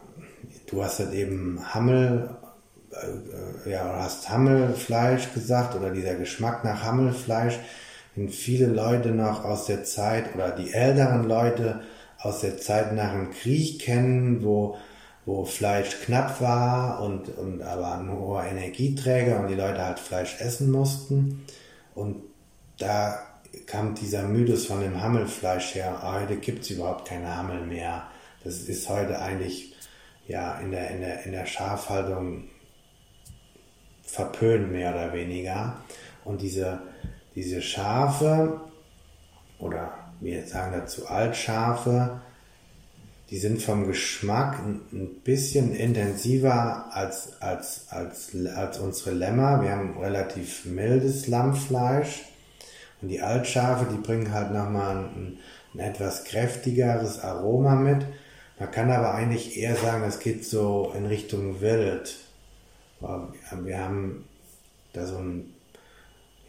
[0.68, 2.30] du hast halt eben Hammel
[2.92, 7.60] äh, ja, hast Hammelfleisch gesagt oder dieser Geschmack nach Hammelfleisch,
[8.16, 11.82] den viele Leute noch aus der Zeit oder die älteren Leute
[12.18, 14.78] aus der Zeit nach dem Krieg kennen, wo,
[15.26, 20.40] wo Fleisch knapp war und, und aber ein hoher Energieträger und die Leute halt Fleisch
[20.42, 21.46] essen mussten.
[21.96, 22.24] Und
[22.80, 23.20] da
[23.66, 28.08] kam dieser Mythos von dem Hammelfleisch her, heute gibt es überhaupt keine Hammel mehr.
[28.44, 29.76] Das ist heute eigentlich
[30.28, 32.46] ja in der, in der, in der Schafhaltung
[34.04, 35.78] verpönt, mehr oder weniger.
[36.24, 36.80] Und diese,
[37.36, 38.62] diese Schafe,
[39.60, 42.22] oder wir sagen dazu Altschafe,
[43.30, 44.58] die sind vom Geschmack
[44.92, 49.62] ein bisschen intensiver als, als, als, als unsere Lämmer.
[49.62, 52.24] Wir haben relativ mildes Lammfleisch.
[53.02, 55.38] Und die Altschafe, die bringen halt nochmal ein,
[55.74, 58.06] ein etwas kräftigeres Aroma mit.
[58.60, 62.18] Man kann aber eigentlich eher sagen, es geht so in Richtung Wild.
[63.00, 64.26] Wir haben
[64.92, 65.54] da so, ein,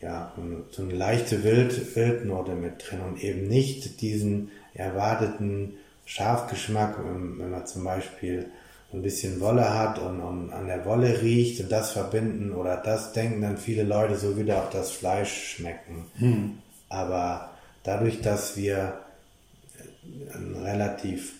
[0.01, 0.33] ja,
[0.71, 7.67] so eine leichte Wild, Wildnote mit drin und eben nicht diesen erwarteten Schafgeschmack, wenn man
[7.67, 8.51] zum Beispiel
[8.93, 13.13] ein bisschen Wolle hat und, und, an der Wolle riecht und das verbinden oder das
[13.13, 16.07] denken dann viele Leute so wieder auf das Fleisch schmecken.
[16.19, 16.59] Hm.
[16.89, 17.51] Aber
[17.85, 18.95] dadurch, dass wir
[20.35, 21.35] eine relativ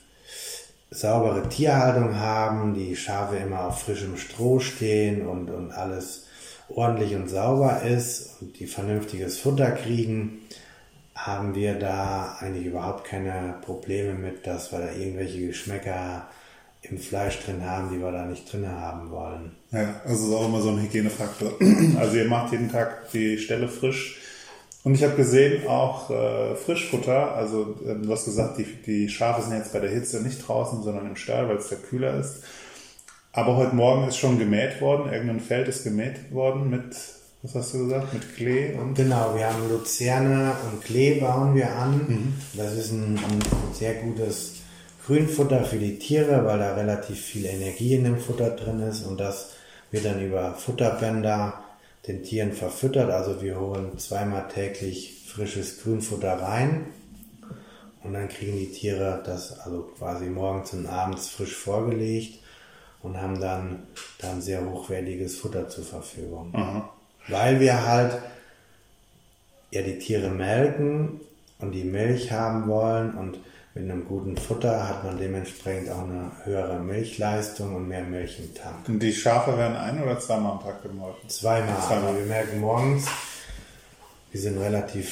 [0.91, 6.27] saubere Tierhaltung haben, die Schafe immer auf frischem Stroh stehen und, und alles
[6.69, 10.41] ordentlich und sauber ist und die vernünftiges Futter kriegen,
[11.15, 16.29] haben wir da eigentlich überhaupt keine Probleme mit, dass wir da irgendwelche Geschmäcker
[16.83, 19.53] im Fleisch drin haben, die wir da nicht drin haben wollen.
[19.71, 21.53] Ja, also ist auch immer so ein Hygienefaktor.
[21.99, 24.19] Also ihr macht jeden Tag die Stelle frisch
[24.83, 29.43] und ich habe gesehen auch äh, Frischfutter, also äh, du hast gesagt, die, die Schafe
[29.43, 32.43] sind jetzt bei der Hitze nicht draußen, sondern im Stall, weil es da kühler ist.
[33.33, 36.97] Aber heute Morgen ist schon gemäht worden, irgendein Feld ist gemäht worden mit,
[37.43, 38.95] was hast du gesagt, mit Klee und...
[38.95, 42.01] Genau, wir haben Luzerne und Klee bauen wir an.
[42.09, 42.35] Mhm.
[42.55, 43.39] Das ist ein, ein
[43.75, 44.60] sehr gutes
[45.11, 49.19] Grünfutter für die Tiere, weil da relativ viel Energie in dem Futter drin ist und
[49.19, 49.55] das
[49.91, 51.65] wird dann über Futterbänder
[52.07, 53.11] den Tieren verfüttert.
[53.11, 56.87] Also wir holen zweimal täglich frisches Grünfutter rein
[58.05, 62.39] und dann kriegen die Tiere das also quasi morgens und abends frisch vorgelegt
[63.03, 63.89] und haben dann,
[64.21, 66.53] dann sehr hochwertiges Futter zur Verfügung.
[66.53, 66.83] Mhm.
[67.27, 68.17] Weil wir halt
[69.73, 71.21] ja die Tiere melken
[71.59, 73.41] und die Milch haben wollen und
[73.75, 78.53] mit einem guten Futter hat man dementsprechend auch eine höhere Milchleistung und mehr Milch im
[78.55, 78.89] Tank.
[78.89, 81.29] Und die Schafe werden ein- oder zweimal am Tag gemolken?
[81.29, 81.77] Zweimal.
[81.87, 82.09] Zweimal.
[82.09, 83.07] Also wir merken morgens,
[84.33, 85.09] wir sind relativ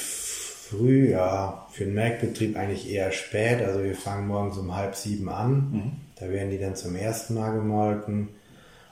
[0.69, 3.61] früh, ja, für den Melkbetrieb eigentlich eher spät.
[3.61, 5.71] Also wir fangen morgens um halb sieben an.
[5.71, 5.91] Mhm.
[6.19, 8.29] Da werden die dann zum ersten Mal gemolken.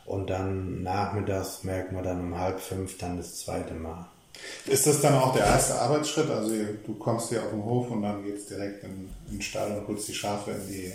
[0.05, 4.07] Und dann nachmittags melken wir dann um halb fünf dann das zweite Mal.
[4.65, 6.29] Ist das dann auch der erste Arbeitsschritt?
[6.29, 6.53] Also
[6.85, 9.71] du kommst hier auf den Hof und dann geht es direkt in, in den Stall
[9.77, 10.91] und holst die Schafe in die,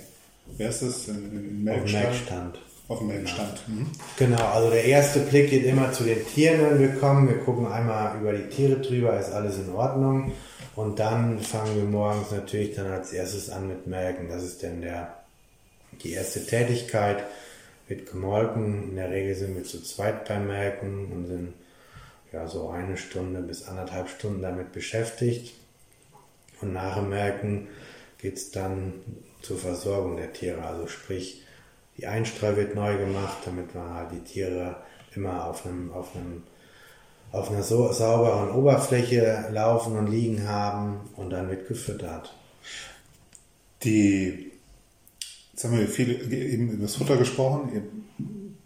[0.58, 2.02] wer ist das, in, in den Melkstall?
[2.02, 2.58] Auf Melkstand.
[2.88, 3.62] Auf dem Melkstand.
[3.66, 3.80] Genau.
[3.80, 3.86] Mhm.
[4.18, 7.28] genau, also der erste Blick geht immer zu den Tieren, wenn wir kommen.
[7.28, 10.32] Wir gucken einmal über die Tiere drüber, ist alles in Ordnung.
[10.74, 14.28] Und dann fangen wir morgens natürlich dann als erstes an mit Melken.
[14.28, 15.14] Das ist dann der,
[16.02, 17.24] die erste Tätigkeit.
[17.88, 18.90] Wird gemolken.
[18.90, 21.52] In der Regel sind wir zu zweit beim Melken und sind
[22.32, 25.54] ja so eine Stunde bis anderthalb Stunden damit beschäftigt.
[26.60, 27.68] Und nach dem Melken
[28.18, 28.94] geht es dann
[29.42, 30.62] zur Versorgung der Tiere.
[30.62, 31.44] Also sprich,
[31.98, 34.76] die Einstreu wird neu gemacht, damit wir halt die Tiere
[35.14, 36.42] immer auf einem, auf einem
[37.32, 42.34] auf einer so sauberen Oberfläche laufen und liegen haben und dann wird gefüttert.
[43.82, 44.52] Die,
[45.52, 47.70] jetzt haben wir viel eben über das Futter gesprochen.
[47.74, 47.82] Ihr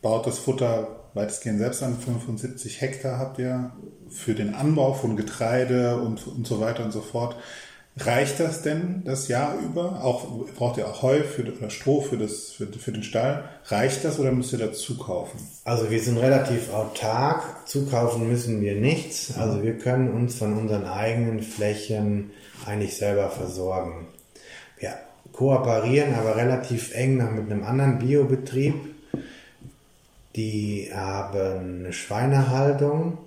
[0.02, 1.98] baut das Futter weitestgehend selbst an.
[1.98, 3.72] 75 Hektar habt ihr
[4.08, 7.36] für den Anbau von Getreide und, und so weiter und so fort.
[7.98, 10.04] Reicht das denn das Jahr über?
[10.04, 13.48] Auch, braucht ihr auch Heu für, oder Stroh für, das, für, für den Stall?
[13.68, 15.40] Reicht das oder müsst ihr dazu kaufen?
[15.64, 17.66] Also wir sind relativ autark.
[17.66, 19.38] Zukaufen müssen wir nichts.
[19.38, 22.32] Also wir können uns von unseren eigenen Flächen
[22.66, 24.08] eigentlich selber versorgen.
[24.78, 24.94] Wir
[25.32, 28.74] kooperieren aber relativ eng noch mit einem anderen Biobetrieb.
[30.36, 33.18] Die haben eine Schweinehaltung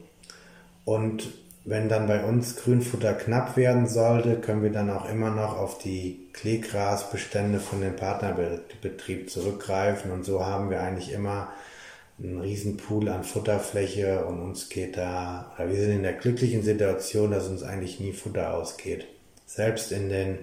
[0.86, 1.28] und
[1.65, 5.78] wenn dann bei uns Grünfutter knapp werden sollte, können wir dann auch immer noch auf
[5.78, 11.50] die Kleegrasbestände von dem Partnerbetrieb zurückgreifen und so haben wir eigentlich immer
[12.22, 16.63] einen riesen Pool an Futterfläche und uns geht da, oder wir sind in der glücklichen
[16.63, 19.08] Situation, dass uns eigentlich nie Futter ausgeht.
[19.45, 20.39] Selbst in den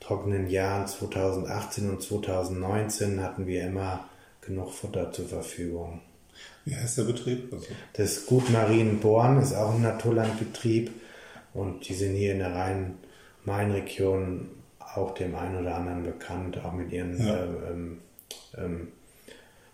[0.00, 4.08] trockenen Jahren 2018 und 2019 hatten wir immer
[4.46, 6.00] genug Futter zur Verfügung.
[6.64, 7.52] Wie heißt der Betrieb?
[7.52, 7.66] Also.
[7.94, 10.90] Das Gut Marienborn ist auch ein Naturlandbetrieb
[11.52, 14.48] und die sind hier in der Rhein-Main-Region
[14.94, 17.34] auch dem einen oder anderen bekannt, auch mit ihren ja.
[17.34, 17.98] äh, ähm,
[18.56, 18.88] ähm,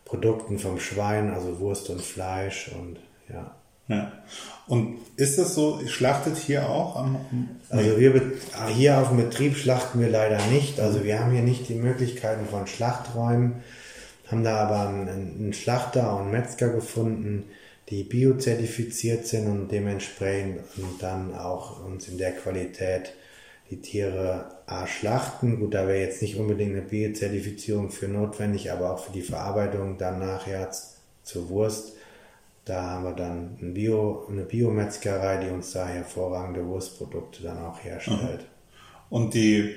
[0.04, 2.98] Produkten vom Schwein, also Wurst und Fleisch und
[3.32, 3.54] ja.
[3.88, 4.12] Ja.
[4.68, 7.16] Und ist das so, schlachtet hier auch am,
[7.70, 8.32] Also wir
[8.68, 10.78] hier auf dem Betrieb schlachten wir leider nicht.
[10.78, 13.64] Also wir haben hier nicht die Möglichkeiten von Schlachträumen
[14.30, 17.44] haben da aber einen, einen Schlachter und Metzger gefunden,
[17.88, 20.60] die biozertifiziert sind und dementsprechend
[21.00, 23.14] dann auch uns in der Qualität
[23.70, 25.58] die Tiere A schlachten.
[25.58, 29.98] Gut, da wäre jetzt nicht unbedingt eine Biozertifizierung für notwendig, aber auch für die Verarbeitung
[29.98, 30.70] dann nachher
[31.22, 31.96] zur Wurst.
[32.64, 37.82] Da haben wir dann ein Bio, eine Biometzgerei, die uns da hervorragende Wurstprodukte dann auch
[37.82, 38.46] herstellt.
[39.08, 39.74] Und die,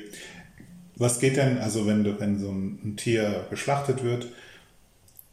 [0.95, 4.27] was geht denn, also wenn, wenn so ein Tier geschlachtet wird,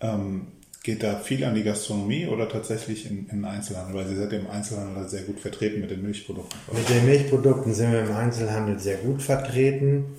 [0.01, 0.47] ähm,
[0.83, 3.95] geht da viel an die Gastronomie oder tatsächlich in, in Einzelhandel?
[3.95, 6.59] Weil Sie seid im Einzelhandel sehr gut vertreten mit den Milchprodukten.
[6.73, 10.17] Mit den Milchprodukten sind wir im Einzelhandel sehr gut vertreten.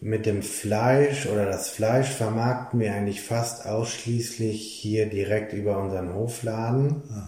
[0.00, 6.14] Mit dem Fleisch oder das Fleisch vermarkten wir eigentlich fast ausschließlich hier direkt über unseren
[6.14, 7.02] Hofladen.
[7.10, 7.26] Ah.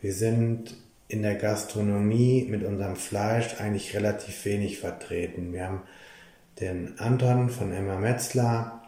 [0.00, 0.74] Wir sind
[1.08, 5.52] in der Gastronomie mit unserem Fleisch eigentlich relativ wenig vertreten.
[5.52, 5.82] Wir haben
[6.60, 8.82] den Anton von Emma Metzler,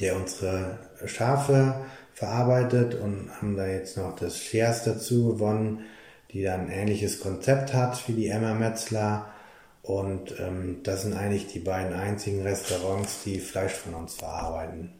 [0.00, 1.74] der unsere Schafe
[2.14, 5.84] verarbeitet und haben da jetzt noch das Shares dazu gewonnen,
[6.32, 9.26] die dann ein ähnliches Konzept hat wie die Emma Metzler.
[9.82, 14.92] Und ähm, das sind eigentlich die beiden einzigen Restaurants, die Fleisch von uns verarbeiten.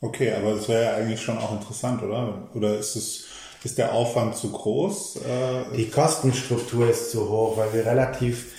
[0.00, 2.48] Okay, aber das wäre ja eigentlich schon auch interessant, oder?
[2.54, 3.26] Oder ist es
[3.64, 5.16] ist der Aufwand zu groß?
[5.16, 8.52] Äh, die Kostenstruktur ist zu hoch, weil wir relativ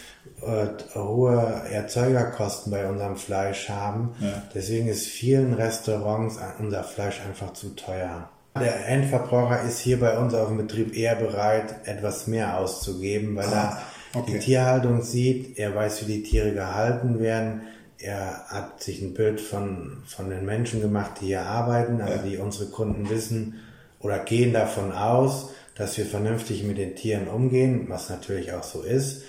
[0.45, 4.15] äh, hohe Erzeugerkosten bei unserem Fleisch haben.
[4.19, 4.43] Ja.
[4.53, 8.29] Deswegen ist vielen Restaurants unser Fleisch einfach zu teuer.
[8.57, 13.47] Der Endverbraucher ist hier bei uns auf dem Betrieb eher bereit, etwas mehr auszugeben, weil
[13.47, 13.81] ah,
[14.13, 14.31] er okay.
[14.31, 17.63] die Tierhaltung sieht, er weiß, wie die Tiere gehalten werden,
[17.97, 22.21] er hat sich ein Bild von, von den Menschen gemacht, die hier arbeiten, also ja.
[22.21, 23.55] die unsere Kunden wissen
[23.99, 28.83] oder gehen davon aus, dass wir vernünftig mit den Tieren umgehen, was natürlich auch so
[28.83, 29.23] ist.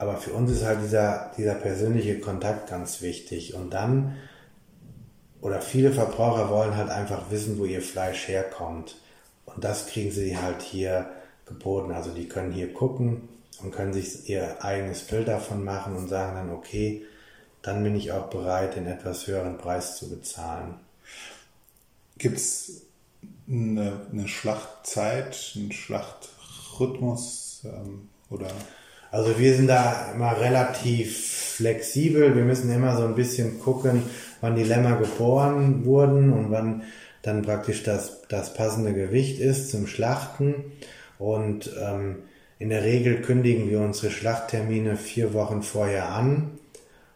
[0.00, 3.52] Aber für uns ist halt dieser, dieser persönliche Kontakt ganz wichtig.
[3.52, 4.16] Und dann,
[5.42, 8.96] oder viele Verbraucher wollen halt einfach wissen, wo ihr Fleisch herkommt.
[9.44, 11.10] Und das kriegen sie halt hier
[11.44, 11.92] geboten.
[11.92, 13.28] Also die können hier gucken
[13.62, 17.04] und können sich ihr eigenes Bild davon machen und sagen dann, okay,
[17.60, 20.76] dann bin ich auch bereit, den etwas höheren Preis zu bezahlen.
[22.16, 22.86] Gibt es
[23.46, 28.48] eine, eine, Schlachtzeit, einen Schlachtrhythmus ähm, oder?
[29.10, 32.34] Also wir sind da immer relativ flexibel.
[32.36, 34.02] Wir müssen immer so ein bisschen gucken,
[34.40, 36.82] wann die Lämmer geboren wurden und wann
[37.22, 40.72] dann praktisch das, das passende Gewicht ist zum Schlachten.
[41.18, 42.20] Und ähm,
[42.58, 46.58] in der Regel kündigen wir unsere Schlachttermine vier Wochen vorher an.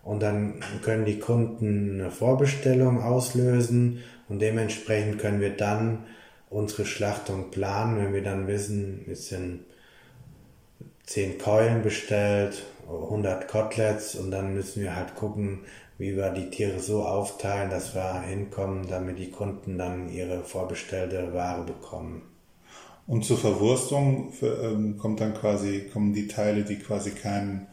[0.02, 6.04] Und dann können die Kunden eine Vorbestellung auslösen und dementsprechend können wir dann
[6.50, 9.64] unsere Schlachtung planen, wenn wir dann wissen, ist ein
[11.06, 15.60] 10 Keulen bestellt, 100 Koteletts und dann müssen wir halt gucken,
[15.98, 21.32] wie wir die Tiere so aufteilen, dass wir hinkommen, damit die Kunden dann ihre vorbestellte
[21.32, 22.22] Ware bekommen.
[23.06, 27.66] Und zur Verwurstung für, ähm, kommt dann quasi, kommen die Teile, die quasi kein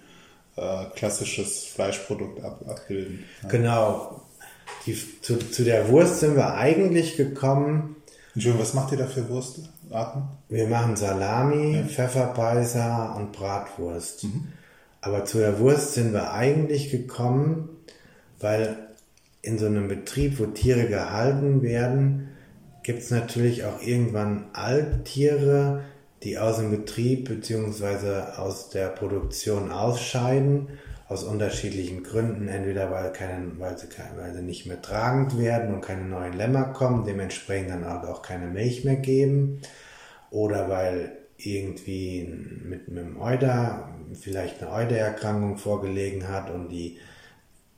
[0.57, 3.23] äh, klassisches Fleischprodukt ab, abbilden.
[3.43, 3.49] Ja.
[3.49, 4.21] Genau.
[4.85, 7.95] Die, zu, zu der Wurst sind wir eigentlich gekommen,
[8.33, 10.23] Entschuldigung, was macht ihr da für Wurstarten?
[10.47, 11.83] Wir machen Salami, ja.
[11.83, 14.23] Pfefferbeißer und Bratwurst.
[14.23, 14.47] Mhm.
[15.01, 17.69] Aber zu der Wurst sind wir eigentlich gekommen,
[18.39, 18.77] weil
[19.41, 22.29] in so einem Betrieb, wo Tiere gehalten werden,
[22.83, 25.81] gibt es natürlich auch irgendwann Alttiere,
[26.23, 28.37] die aus dem Betrieb bzw.
[28.37, 30.67] aus der Produktion ausscheiden,
[31.11, 35.81] aus unterschiedlichen Gründen, entweder weil, keine, weil, sie, weil sie nicht mehr tragend werden und
[35.81, 39.61] keine neuen Lämmer kommen, dementsprechend dann auch keine Milch mehr geben,
[40.29, 42.23] oder weil irgendwie
[42.63, 46.97] mit, mit einem Euder vielleicht eine Eudererkrankung vorgelegen hat und die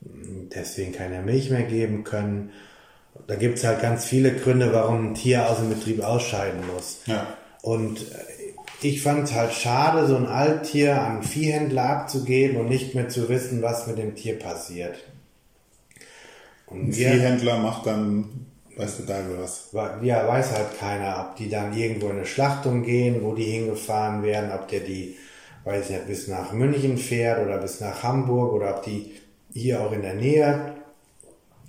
[0.00, 2.52] deswegen keine Milch mehr geben können.
[3.26, 7.00] Da gibt es halt ganz viele Gründe, warum ein Tier aus dem Betrieb ausscheiden muss.
[7.06, 7.26] Ja.
[7.62, 8.06] Und
[8.84, 13.08] ich fand es halt schade, so ein Alttier an einen Viehhändler abzugeben und nicht mehr
[13.08, 14.96] zu wissen, was mit dem Tier passiert.
[16.66, 18.44] Und ein Viehhändler macht dann
[18.76, 19.70] Weißt du da was?
[20.02, 24.22] Ja, weiß halt keiner, ob die dann irgendwo in eine Schlachtung gehen, wo die hingefahren
[24.24, 25.16] werden, ob der die,
[25.64, 29.12] weiß ich nicht, bis nach München fährt oder bis nach Hamburg oder ob die
[29.52, 30.74] hier auch in der Nähe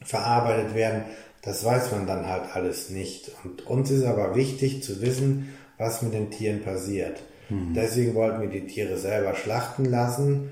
[0.04, 1.04] verarbeitet werden.
[1.44, 3.32] Das weiß man dann halt alles nicht.
[3.44, 7.24] Und uns ist aber wichtig zu wissen, was mit den Tieren passiert.
[7.50, 7.74] Mhm.
[7.74, 10.52] Deswegen wollten wir die Tiere selber schlachten lassen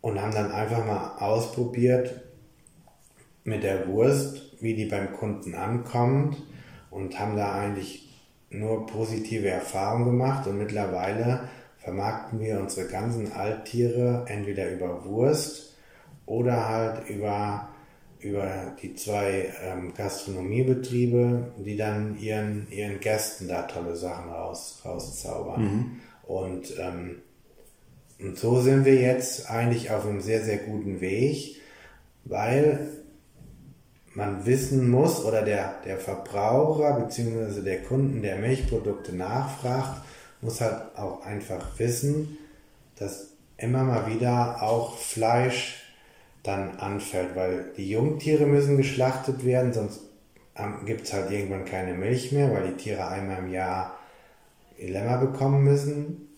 [0.00, 2.22] und haben dann einfach mal ausprobiert
[3.44, 6.42] mit der Wurst, wie die beim Kunden ankommt
[6.90, 8.08] und haben da eigentlich
[8.50, 15.76] nur positive Erfahrungen gemacht und mittlerweile vermarkten wir unsere ganzen Alttiere entweder über Wurst
[16.24, 17.68] oder halt über,
[18.24, 25.62] über die zwei ähm, Gastronomiebetriebe, die dann ihren, ihren Gästen da tolle Sachen raus, rauszaubern.
[25.62, 26.00] Mhm.
[26.22, 27.22] Und, ähm,
[28.18, 31.60] und so sind wir jetzt eigentlich auf einem sehr, sehr guten Weg,
[32.24, 32.88] weil
[34.14, 37.60] man wissen muss oder der, der Verbraucher bzw.
[37.60, 40.00] der Kunden, der Milchprodukte nachfragt,
[40.40, 42.38] muss halt auch einfach wissen,
[42.96, 45.83] dass immer mal wieder auch Fleisch
[46.44, 50.02] dann anfällt, weil die Jungtiere müssen geschlachtet werden, sonst
[50.86, 53.98] gibt es halt irgendwann keine Milch mehr, weil die Tiere einmal im Jahr
[54.78, 56.28] Lämmer bekommen müssen,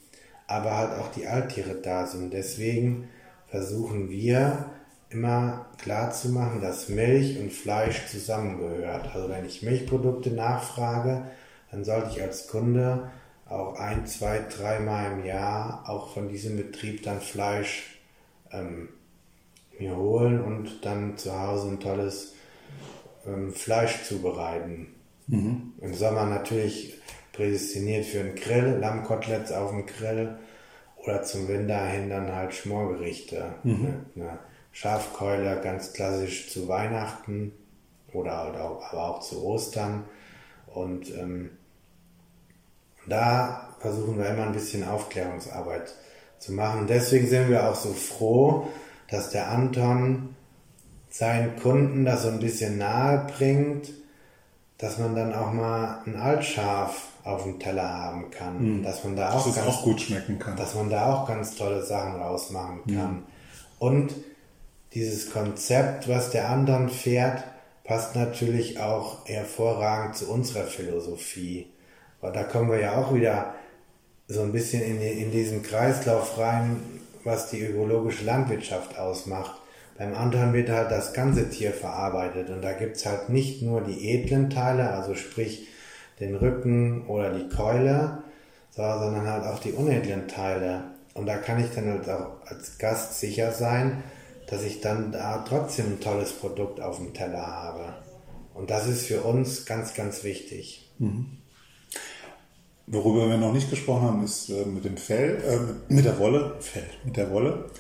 [0.47, 2.33] aber halt auch die Alttiere da sind.
[2.33, 3.09] Deswegen
[3.49, 4.71] versuchen wir
[5.11, 9.15] immer klar zu machen, dass Milch und Fleisch zusammengehört.
[9.15, 11.25] Also wenn ich Milchprodukte nachfrage,
[11.71, 13.11] dann sollte ich als Kunde
[13.49, 18.01] auch ein, zwei, dreimal im Jahr auch von diesem Betrieb dann Fleisch
[18.53, 18.89] ähm,
[19.79, 22.35] mir holen und dann zu Hause ein tolles
[23.27, 24.95] ähm, Fleisch zubereiten.
[25.27, 25.73] Mhm.
[25.81, 26.95] Im Sommer natürlich
[27.33, 30.39] prädestiniert für einen Grill, Lammkoteletts auf dem Grill
[30.97, 33.55] oder zum Winter hin dann halt Schmorgerichte.
[33.63, 34.07] Mhm.
[34.15, 34.39] Ne,
[34.73, 37.53] Schafkeule ganz klassisch zu Weihnachten
[38.13, 38.61] oder, oder
[38.91, 40.05] aber auch zu Ostern.
[40.67, 41.51] Und ähm,
[43.07, 45.95] da versuchen wir immer ein bisschen Aufklärungsarbeit
[46.39, 46.87] zu machen.
[46.87, 48.69] Deswegen sind wir auch so froh,
[49.11, 50.35] dass der Anton
[51.11, 53.91] seinen Kunden das so ein bisschen nahe bringt,
[54.79, 58.83] dass man dann auch mal ein Altschaf auf dem Teller haben kann, mhm.
[58.83, 61.83] dass man da auch, ganz, auch gut schmecken kann, dass man da auch ganz tolle
[61.83, 63.13] Sachen rausmachen kann.
[63.15, 63.23] Mhm.
[63.79, 64.15] Und
[64.95, 67.43] dieses Konzept, was der anderen fährt,
[67.85, 71.67] passt natürlich auch hervorragend zu unserer Philosophie.
[72.21, 73.55] Weil da kommen wir ja auch wieder
[74.29, 76.81] so ein bisschen in, in diesen Kreislauf rein,
[77.27, 79.61] was die ökologische Landwirtschaft ausmacht.
[79.99, 83.81] Beim anderen wird halt das ganze Tier verarbeitet und da gibt es halt nicht nur
[83.81, 85.67] die edlen Teile, also sprich
[86.21, 88.23] den Rücken oder die Keule,
[88.73, 90.85] sondern halt auch die unedlen Teile.
[91.15, 94.03] Und da kann ich dann halt auch als Gast sicher sein,
[94.49, 97.95] dass ich dann da trotzdem ein tolles Produkt auf dem Teller habe.
[98.55, 100.91] Und das ist für uns ganz, ganz wichtig.
[100.99, 101.39] Mhm.
[102.89, 106.55] Worüber wir noch nicht gesprochen haben, ist äh, mit dem Fell, äh, mit der Wolle,
[106.61, 107.71] Fell, mit der Wolle.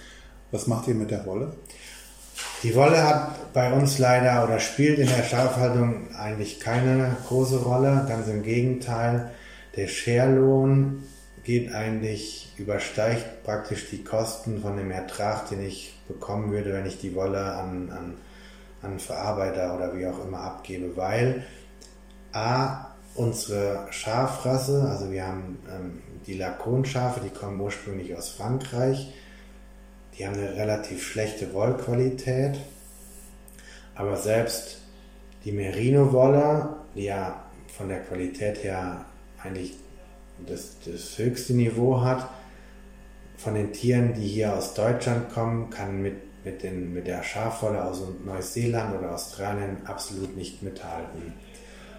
[0.51, 1.53] Was macht ihr mit der Wolle?
[2.63, 8.05] Die Wolle hat bei uns leider oder spielt in der Schafhaltung eigentlich keine große Rolle.
[8.09, 9.31] Ganz im Gegenteil,
[9.77, 11.05] der Scherlohn
[11.45, 16.99] geht eigentlich, übersteigt praktisch die Kosten von dem Ertrag, den ich bekommen würde, wenn ich
[16.99, 18.15] die Wolle an, an,
[18.83, 21.45] an Verarbeiter oder wie auch immer abgebe, weil
[22.33, 29.13] A, unsere Schafrasse, also wir haben ähm, die Lacon-Schafe, die kommen ursprünglich aus Frankreich,
[30.17, 32.59] die haben eine relativ schlechte Wollqualität,
[33.95, 34.79] aber selbst
[35.45, 37.45] die Merino-Wolle, die ja
[37.77, 39.05] von der Qualität her
[39.43, 39.75] eigentlich
[40.47, 42.29] das, das höchste Niveau hat,
[43.37, 47.85] von den Tieren, die hier aus Deutschland kommen, kann mit, mit, den, mit der Schafwolle
[47.85, 51.35] aus Neuseeland oder Australien absolut nicht mithalten.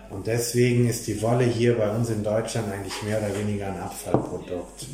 [0.10, 3.80] Und deswegen ist die Wolle hier bei uns in Deutschland eigentlich mehr oder weniger ein
[3.80, 4.88] Abfallprodukt.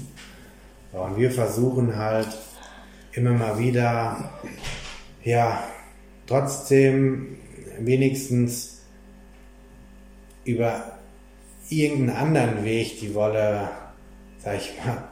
[0.91, 2.27] Und wir versuchen halt
[3.13, 4.31] immer mal wieder,
[5.23, 5.63] ja,
[6.27, 7.37] trotzdem
[7.79, 8.81] wenigstens
[10.45, 10.97] über
[11.69, 13.69] irgendeinen anderen Weg die Wolle,
[14.39, 15.03] sag ich mal,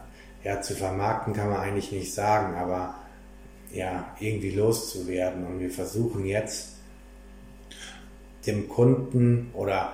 [0.44, 2.96] ja, zu vermarkten kann man eigentlich nicht sagen, aber
[3.72, 5.46] ja, irgendwie loszuwerden.
[5.46, 6.70] Und wir versuchen jetzt
[8.46, 9.94] dem Kunden oder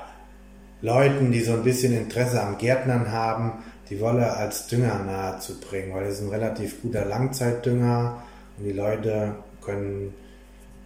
[0.81, 5.59] Leuten, die so ein bisschen Interesse am Gärtnern haben, die Wolle als Dünger nahe zu
[5.59, 8.21] bringen, weil es ein relativ guter Langzeitdünger
[8.57, 10.13] und die Leute können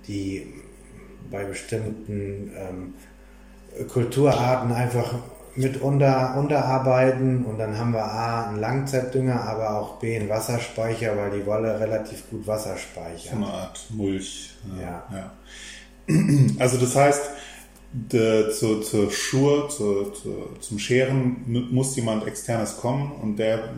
[0.07, 0.47] die
[1.29, 2.93] bei bestimmten ähm,
[3.87, 5.13] Kulturarten einfach
[5.55, 11.15] mit unter, unterarbeiten und dann haben wir A einen Langzeitdünger, aber auch B einen Wasserspeicher,
[11.17, 13.31] weil die Wolle relativ gut Wasser speichert.
[13.31, 14.55] So eine Art Mulch.
[14.79, 15.03] Ja.
[15.11, 15.31] ja.
[16.59, 17.21] Also das heißt,
[17.93, 23.73] de, zu, zur Schur, zu, zu, zum Scheren muss jemand externes kommen und der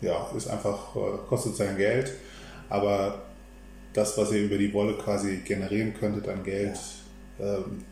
[0.00, 2.12] ja, ist einfach, äh, kostet sein Geld,
[2.68, 3.22] aber
[3.92, 6.78] das, was ihr über die Wolle quasi generieren könntet an Geld,
[7.38, 7.56] ja.
[7.56, 7.84] ähm,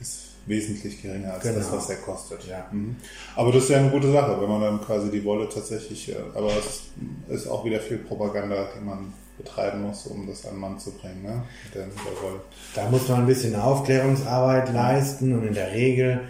[0.00, 1.58] ist wesentlich geringer als genau.
[1.58, 2.46] das, was er kostet.
[2.46, 2.68] Ja.
[2.70, 2.96] Mhm.
[3.36, 6.16] Aber das ist ja eine gute Sache, wenn man dann quasi die Wolle tatsächlich, äh,
[6.34, 6.90] aber es
[7.28, 9.12] ist auch wieder viel Propaganda, die man
[9.42, 11.22] betreiben muss, um das an Mann zu bringen.
[11.22, 11.42] Ne?
[11.74, 11.92] Der, der
[12.74, 16.20] da muss man ein bisschen Aufklärungsarbeit leisten und in der Regel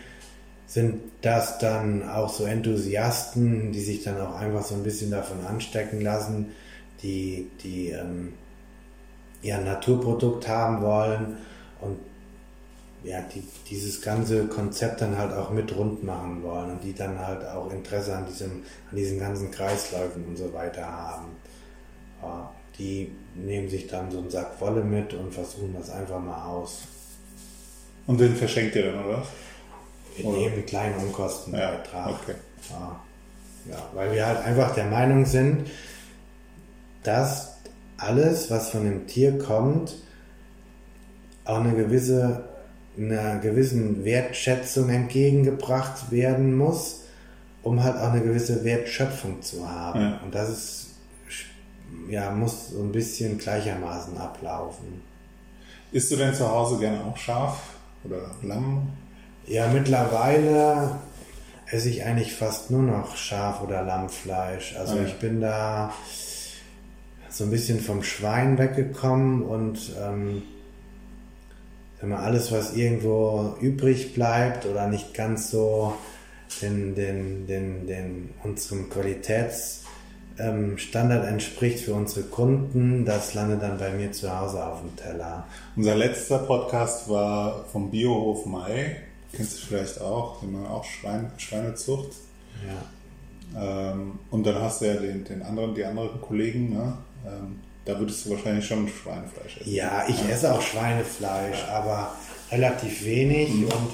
[0.67, 5.45] sind das dann auch so Enthusiasten, die sich dann auch einfach so ein bisschen davon
[5.45, 6.53] anstecken lassen,
[7.03, 8.35] die, die ähm,
[9.43, 11.39] ein Naturprodukt haben wollen
[11.81, 11.99] und
[13.03, 17.19] ja, die dieses ganze Konzept dann halt auch mit rund machen wollen und die dann
[17.19, 21.29] halt auch Interesse an diesem, an diesen ganzen Kreisläufen und so weiter haben.
[22.23, 26.47] Ja die nehmen sich dann so einen Sack Wolle mit und versuchen das einfach mal
[26.47, 26.83] aus.
[28.07, 29.23] Und den verschenkt ihr dann, oder?
[30.17, 30.39] Wir oder?
[30.39, 32.07] nehmen einen kleinen Unkostenbeitrag.
[32.07, 32.35] Ja, okay.
[32.71, 33.01] Ja.
[33.71, 35.69] ja, weil wir halt einfach der Meinung sind,
[37.03, 37.57] dass
[37.99, 39.95] alles, was von dem Tier kommt,
[41.45, 42.45] auch eine gewisse,
[42.99, 47.03] einer gewissen Wertschätzung entgegengebracht werden muss,
[47.63, 50.01] um halt auch eine gewisse Wertschöpfung zu haben.
[50.01, 50.21] Ja.
[50.25, 50.90] Und das ist
[52.11, 55.03] ja, muss so ein bisschen gleichermaßen ablaufen.
[55.93, 57.61] Isst du denn zu Hause gerne auch Schaf
[58.05, 58.89] oder Lamm?
[59.47, 60.99] Ja, mittlerweile
[61.67, 64.77] esse ich eigentlich fast nur noch Schaf- oder Lammfleisch.
[64.77, 65.05] Also ah, ja.
[65.05, 65.93] ich bin da
[67.29, 70.43] so ein bisschen vom Schwein weggekommen und ähm,
[72.01, 75.95] alles, was irgendwo übrig bleibt oder nicht ganz so
[76.63, 79.85] den, den, den, den unserem Qualitäts
[80.41, 84.97] ähm, Standard entspricht für unsere Kunden, das landet dann bei mir zu Hause auf dem
[84.97, 85.47] Teller.
[85.77, 88.97] Unser letzter Podcast war vom Biohof Mai.
[89.33, 92.13] Kennst du vielleicht auch, den man auch Schwein, Schweinezucht.
[92.67, 93.93] Ja.
[93.93, 96.97] Ähm, und dann hast du ja den, den anderen, die anderen Kollegen, ne?
[97.27, 99.73] Ähm, da würdest du wahrscheinlich schon Schweinefleisch essen.
[99.73, 102.15] Ja, ich esse auch Schweinefleisch, aber
[102.51, 103.65] relativ wenig mhm.
[103.65, 103.91] und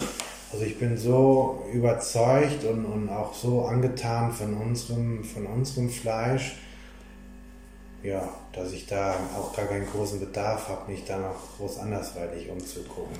[0.53, 6.57] also ich bin so überzeugt und, und auch so angetan von unserem, von unserem Fleisch,
[8.03, 12.49] ja, dass ich da auch gar keinen großen Bedarf habe, mich da noch groß andersweitig
[12.49, 13.17] umzugucken.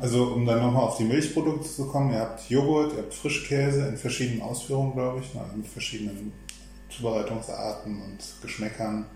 [0.00, 3.86] Also um dann nochmal auf die Milchprodukte zu kommen, ihr habt Joghurt, ihr habt Frischkäse
[3.88, 6.32] in verschiedenen Ausführungen, glaube ich, ne, in verschiedenen
[6.90, 9.06] Zubereitungsarten und Geschmäckern.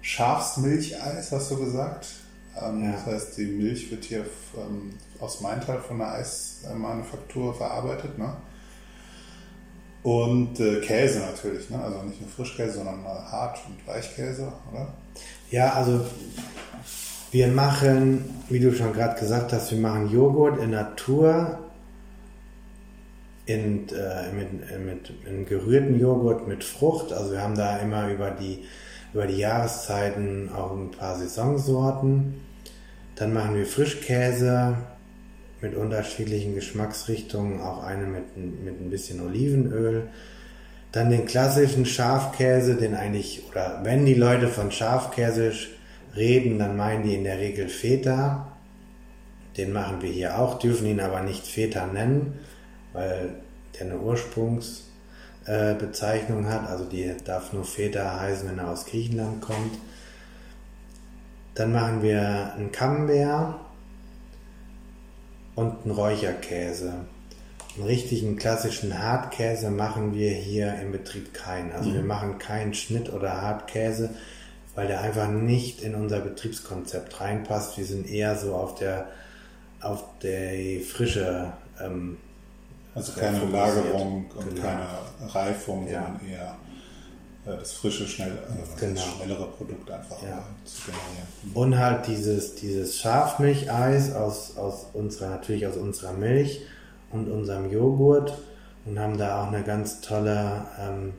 [0.00, 2.06] Schafsmilcheis, hast du gesagt?
[2.60, 2.92] Ähm, ja.
[2.92, 4.24] Das heißt, die Milch wird hier
[4.56, 8.18] ähm, aus Maintal von der Eismanufaktur verarbeitet.
[8.18, 8.36] Ne?
[10.02, 11.82] Und äh, Käse natürlich, ne?
[11.82, 14.88] also nicht nur Frischkäse, sondern Hart- und Weichkäse, oder?
[15.50, 16.04] Ja, also
[17.30, 21.58] wir machen, wie du schon gerade gesagt hast, wir machen Joghurt in Natur
[23.46, 24.52] in, äh, mit,
[24.84, 27.12] mit, in gerührten Joghurt mit Frucht.
[27.12, 28.64] Also wir haben da immer über die,
[29.14, 32.40] über die Jahreszeiten auch ein paar Saisonsorten.
[33.14, 34.76] Dann machen wir Frischkäse
[35.60, 40.08] mit unterschiedlichen Geschmacksrichtungen, auch eine mit, mit ein bisschen Olivenöl.
[40.90, 45.52] Dann den klassischen Schafkäse, den eigentlich, oder wenn die Leute von Schafkäse
[46.16, 48.52] reden, dann meinen die in der Regel Feta.
[49.56, 52.40] Den machen wir hier auch, dürfen ihn aber nicht Feta nennen,
[52.92, 53.36] weil
[53.78, 54.93] der eine Ursprungsbezeichnung
[55.46, 56.68] äh, hat.
[56.68, 59.78] Also die darf nur Feta heißen, wenn er aus Griechenland kommt.
[61.54, 63.54] Dann machen wir einen Camembert
[65.54, 66.92] und einen Räucherkäse.
[67.76, 71.72] Einen richtigen klassischen Hartkäse machen wir hier im Betrieb keinen.
[71.72, 71.94] Also mhm.
[71.94, 74.10] wir machen keinen Schnitt oder Hartkäse,
[74.74, 77.76] weil der einfach nicht in unser Betriebskonzept reinpasst.
[77.76, 79.08] Wir sind eher so auf der
[79.80, 82.16] auf der frische ähm,
[82.94, 84.62] also keine Lagerung und genau.
[84.62, 86.04] keine Reifung, ja.
[86.04, 86.56] sondern eher
[87.46, 88.94] äh, das frische, schnell, äh, genau.
[88.94, 90.44] das schnellere Produkt einfach ja.
[90.64, 91.54] Zu generieren.
[91.54, 96.62] Und halt dieses, dieses Schafmilcheis aus, aus unserer, natürlich aus unserer Milch
[97.10, 98.38] und unserem Joghurt
[98.86, 101.14] und haben da auch eine ganz tolle, ähm,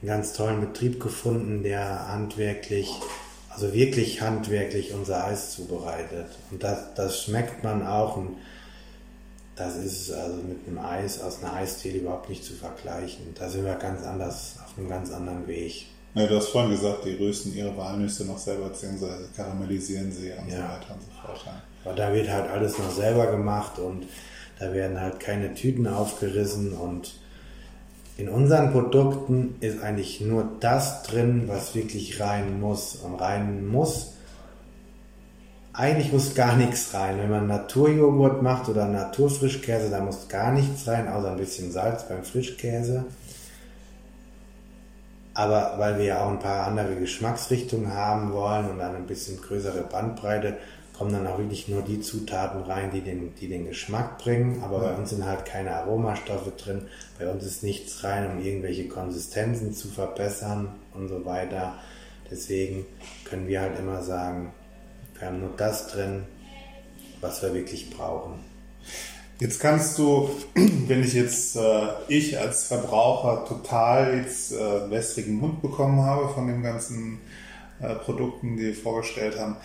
[0.00, 2.90] einen ganz tollen Betrieb gefunden, der handwerklich,
[3.50, 6.26] also wirklich handwerklich unser Eis zubereitet.
[6.50, 8.16] Und das, das schmeckt man auch.
[8.16, 8.36] Und
[9.56, 13.26] das ist also mit einem Eis aus einer Eisdiele überhaupt nicht zu vergleichen.
[13.38, 15.86] Da sind wir ganz anders, auf einem ganz anderen Weg.
[16.14, 20.48] Ja, du hast vorhin gesagt, die rösten ihre Walnüsse noch selber, beziehungsweise karamellisieren sie und
[20.48, 20.56] ja.
[20.56, 21.40] so weiter und so fort.
[21.84, 24.06] Aber da wird halt alles noch selber gemacht und
[24.58, 27.14] da werden halt keine Tüten aufgerissen und
[28.16, 32.94] in unseren Produkten ist eigentlich nur das drin, was wirklich rein muss.
[32.96, 34.13] Und rein muss,
[35.74, 37.18] eigentlich muss gar nichts rein.
[37.18, 42.08] Wenn man Naturjoghurt macht oder Naturfrischkäse, da muss gar nichts rein, außer ein bisschen Salz
[42.08, 43.04] beim Frischkäse.
[45.34, 49.40] Aber weil wir ja auch ein paar andere Geschmacksrichtungen haben wollen und dann ein bisschen
[49.40, 50.56] größere Bandbreite,
[50.96, 54.62] kommen dann auch wirklich nur die Zutaten rein, die den, die den Geschmack bringen.
[54.62, 56.82] Aber bei uns sind halt keine Aromastoffe drin.
[57.18, 61.74] Bei uns ist nichts rein, um irgendwelche Konsistenzen zu verbessern und so weiter.
[62.30, 62.86] Deswegen
[63.24, 64.52] können wir halt immer sagen,
[65.18, 66.24] wir haben nur das drin,
[67.20, 68.40] was wir wirklich brauchen.
[69.40, 75.60] Jetzt kannst du, wenn ich jetzt, äh, ich als Verbraucher total jetzt äh, wässrigen Mund
[75.60, 77.20] bekommen habe von den ganzen
[77.80, 79.56] äh, Produkten, die wir vorgestellt haben,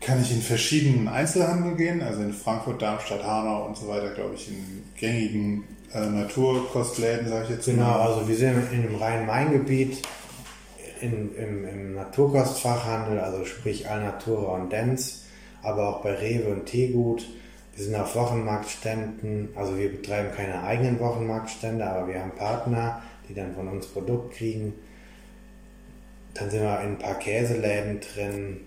[0.00, 4.34] kann ich in verschiedenen Einzelhandel gehen, also in Frankfurt, Darmstadt, Hanau und so weiter, glaube
[4.34, 8.00] ich, in gängigen äh, Naturkostläden, sage ich jetzt Genau, mal.
[8.00, 10.02] also wir sind in dem Rhein-Main-Gebiet
[11.00, 11.36] im,
[11.68, 15.24] im Naturkostfachhandel, also sprich Alnatura und Dens,
[15.62, 17.26] aber auch bei Rewe und Teegut.
[17.74, 23.34] Wir sind auf Wochenmarktständen, also wir betreiben keine eigenen Wochenmarktstände, aber wir haben Partner, die
[23.34, 24.74] dann von uns Produkt kriegen.
[26.34, 28.66] Dann sind wir in ein paar Käseläden drin,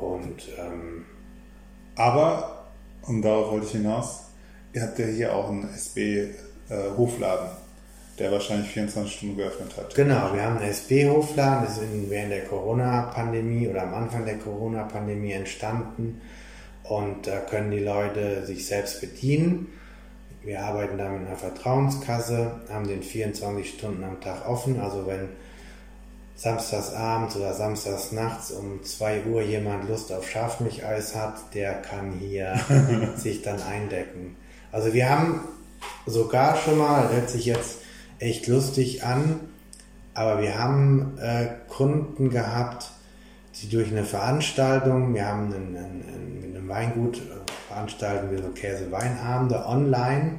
[0.00, 1.04] und ähm,
[1.94, 2.68] aber,
[3.02, 4.30] und darauf wollte ich hinaus,
[4.72, 7.50] ihr habt ja hier auch einen SB-Hofladen, äh,
[8.20, 9.94] der wahrscheinlich 24 Stunden geöffnet hat.
[9.94, 15.32] Genau, wir haben einen SB-Hofladen, das ist während der Corona-Pandemie oder am Anfang der Corona-Pandemie
[15.32, 16.20] entstanden.
[16.84, 19.68] Und da können die Leute sich selbst bedienen.
[20.42, 24.80] Wir arbeiten da mit einer Vertrauenskasse, haben den 24 Stunden am Tag offen.
[24.80, 25.28] Also wenn
[26.36, 32.58] samstagsabends oder samstagsnachts um 2 Uhr jemand Lust auf Schafmilcheis hat, der kann hier
[33.16, 34.36] sich dann eindecken.
[34.72, 35.40] Also wir haben
[36.06, 37.79] sogar schon mal, hört sich jetzt
[38.20, 39.40] echt lustig an,
[40.14, 42.90] aber wir haben äh, Kunden gehabt,
[43.60, 47.20] die durch eine Veranstaltung, wir haben einen, einen, mit einem Weingut äh,
[47.68, 50.38] veranstalten wir so Käse-Weinabende online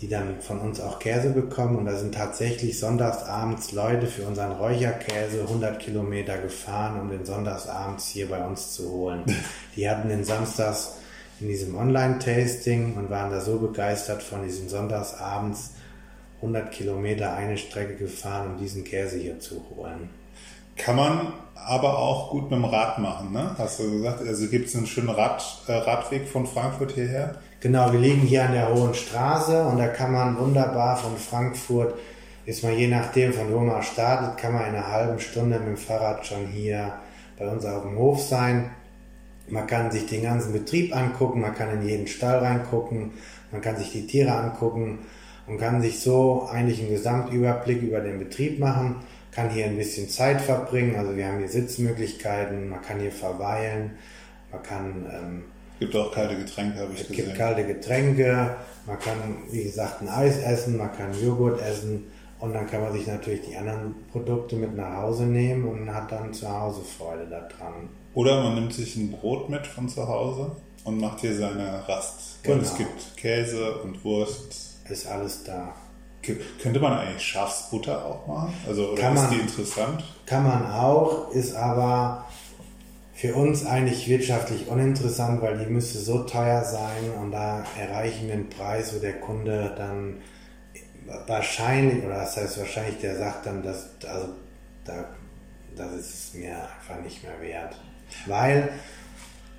[0.00, 1.76] die dann von uns auch Käse bekommen.
[1.76, 8.08] Und da sind tatsächlich sonntagsabends Leute für unseren Räucherkäse 100 Kilometer gefahren, um den sonntagsabends
[8.08, 9.22] hier bei uns zu holen.
[9.76, 10.96] Die hatten den Samstags
[11.40, 15.73] in diesem Online-Tasting und waren da so begeistert von diesen sonntagsabends
[16.44, 20.10] 100 Kilometer eine Strecke gefahren, um diesen Käse hier zu holen.
[20.76, 23.54] Kann man aber auch gut mit dem Rad machen, ne?
[23.56, 24.20] Hast du gesagt?
[24.26, 27.36] Also gibt es einen schönen Rad, äh, Radweg von Frankfurt hierher?
[27.60, 31.94] Genau, wir liegen hier an der Hohen Straße und da kann man wunderbar von Frankfurt,
[32.44, 35.68] ist man je nachdem von wo man startet, kann man in einer halben Stunde mit
[35.68, 36.92] dem Fahrrad schon hier
[37.38, 38.70] bei uns auf dem Hof sein.
[39.48, 43.12] Man kann sich den ganzen Betrieb angucken, man kann in jeden Stall reingucken,
[43.50, 44.98] man kann sich die Tiere angucken
[45.46, 48.96] und kann sich so eigentlich einen Gesamtüberblick über den Betrieb machen,
[49.30, 53.92] kann hier ein bisschen Zeit verbringen, also wir haben hier Sitzmöglichkeiten, man kann hier verweilen,
[54.52, 55.44] man kann ähm,
[55.80, 57.24] Gibt auch kalte Getränke, habe ich Es gesehen.
[57.26, 59.16] gibt kalte Getränke, man kann,
[59.50, 62.04] wie gesagt, ein Eis essen, man kann Joghurt essen
[62.38, 66.12] und dann kann man sich natürlich die anderen Produkte mit nach Hause nehmen und hat
[66.12, 67.88] dann zu Hause Freude daran.
[68.14, 70.52] Oder man nimmt sich ein Brot mit von zu Hause
[70.84, 72.42] und macht hier seine Rast.
[72.44, 72.62] Genau.
[72.62, 74.73] es gibt Käse und Wurst.
[74.88, 75.74] Ist alles da.
[76.62, 78.54] Könnte man eigentlich Schafsbutter auch machen?
[78.66, 79.30] Also, oder Kann ist man.
[79.30, 80.04] die interessant?
[80.26, 82.24] Kann man auch, ist aber
[83.14, 88.34] für uns eigentlich wirtschaftlich uninteressant, weil die müsste so teuer sein und da erreichen wir
[88.34, 90.16] einen Preis, wo der Kunde dann
[91.26, 94.28] wahrscheinlich, oder das heißt wahrscheinlich, der sagt dann, dass, also,
[94.84, 95.04] da,
[95.76, 97.78] das ist es mir einfach nicht mehr wert.
[98.26, 98.70] Weil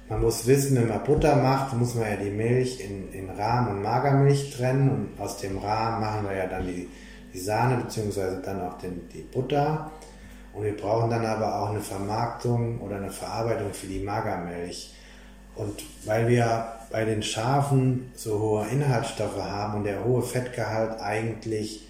[0.10, 3.70] man muss wissen, wenn man Butter macht, muss man ja die Milch in, in Rahm
[3.70, 6.88] und Magermilch trennen und aus dem Rahm machen wir ja dann die,
[7.34, 9.92] die Sahne beziehungsweise dann auch den, die Butter.
[10.54, 14.94] Und wir brauchen dann aber auch eine Vermarktung oder eine Verarbeitung für die Magermilch.
[15.56, 21.88] Und weil wir bei den Schafen so hohe Inhaltsstoffe haben und der hohe Fettgehalt eigentlich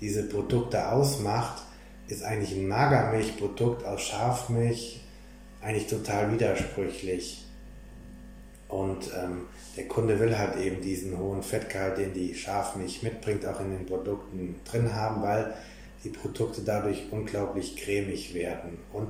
[0.00, 1.62] diese Produkte ausmacht,
[2.08, 5.03] ist eigentlich ein Magermilchprodukt aus Schafmilch
[5.64, 7.44] eigentlich total widersprüchlich.
[8.68, 9.46] Und ähm,
[9.76, 13.86] der Kunde will halt eben diesen hohen Fettgehalt, den die Schafmilch mitbringt, auch in den
[13.86, 15.54] Produkten drin haben, weil
[16.02, 18.78] die Produkte dadurch unglaublich cremig werden.
[18.92, 19.08] Und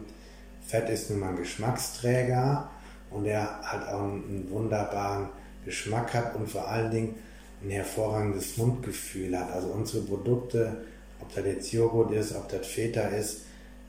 [0.67, 2.71] Fett ist nun mal ein Geschmacksträger
[3.11, 5.29] und er halt auch einen wunderbaren
[5.65, 7.15] Geschmack hat und vor allen Dingen
[7.63, 9.51] ein hervorragendes Mundgefühl hat.
[9.51, 10.85] Also unsere Produkte,
[11.21, 13.43] ob das jetzt Joghurt ist, ob das Feta ist,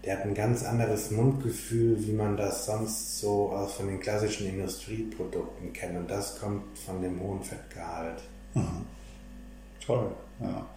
[0.05, 4.47] der hat ein ganz anderes Mundgefühl, wie man das sonst so aus von den klassischen
[4.47, 5.97] Industrieprodukten kennt.
[5.97, 8.21] Und das kommt von dem hohen Fettgehalt.
[9.85, 10.67] Toll, ja.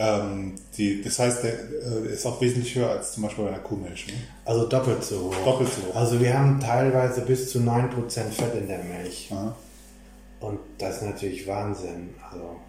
[0.00, 3.58] Ähm, die, das heißt, der äh, ist auch wesentlich höher als zum Beispiel bei einer
[3.58, 4.06] Kuhmilch.
[4.06, 4.12] Ne?
[4.44, 5.44] Also doppelt so hoch.
[5.44, 5.96] Doppelt so hoch.
[5.96, 7.88] Also wir haben teilweise bis zu 9%
[8.30, 9.30] Fett in der Milch.
[9.30, 9.56] Ja,
[10.38, 12.14] Und das ist natürlich Wahnsinn.
[12.30, 12.60] Also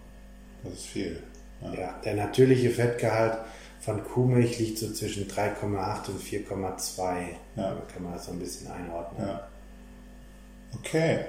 [0.63, 1.21] das ist viel.
[1.61, 1.73] Ja.
[1.73, 3.37] ja, der natürliche Fettgehalt
[3.89, 6.99] von Kuhmilch liegt so zwischen 3,8 und 4,2.
[7.55, 7.73] Ja.
[7.73, 9.27] Da kann man das so ein bisschen einordnen.
[9.27, 9.47] Ja.
[10.75, 11.19] Okay.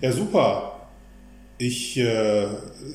[0.00, 0.88] Ja, super.
[1.58, 2.46] Ich äh,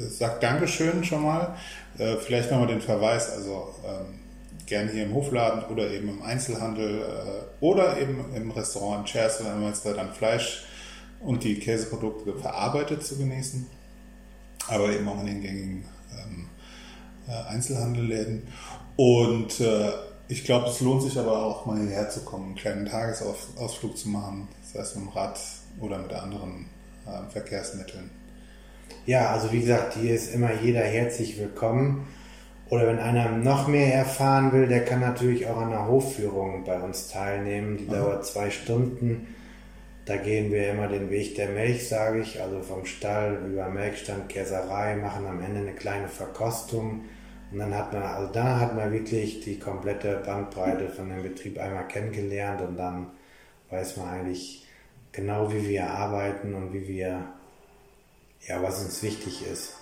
[0.10, 1.58] sag Dankeschön schon mal.
[1.98, 4.20] Äh, vielleicht nochmal den Verweis, also ähm,
[4.66, 9.56] gern hier im Hofladen oder eben im Einzelhandel äh, oder eben im Restaurant Chairs oder
[9.56, 10.64] Metzger dann Fleisch
[11.20, 13.68] und die Käseprodukte verarbeitet zu genießen,
[14.70, 16.57] aber eben auch in den gängigen ähm, äh,
[17.34, 18.48] Einzelhandelläden.
[18.96, 19.92] Und äh,
[20.28, 24.10] ich glaube, es lohnt sich aber auch mal hierher zu kommen, einen kleinen Tagesausflug zu
[24.10, 25.40] machen, sei es mit dem Rad
[25.80, 26.66] oder mit anderen
[27.06, 28.10] äh, Verkehrsmitteln.
[29.06, 32.08] Ja, also wie gesagt, hier ist immer jeder herzlich willkommen.
[32.70, 36.78] Oder wenn einer noch mehr erfahren will, der kann natürlich auch an einer Hofführung bei
[36.82, 37.78] uns teilnehmen.
[37.78, 39.36] Die dauert zwei Stunden.
[40.04, 44.30] Da gehen wir immer den Weg der Milch, sage ich, also vom Stall über Melkstand,
[44.30, 47.06] Käserei, machen am Ende eine kleine Verkostung.
[47.52, 51.58] Und dann hat man, also da hat man wirklich die komplette Bandbreite von dem Betrieb
[51.60, 53.08] einmal kennengelernt und dann
[53.70, 54.66] weiß man eigentlich
[55.12, 57.24] genau, wie wir arbeiten und wie wir,
[58.48, 59.76] ja, was uns wichtig ist.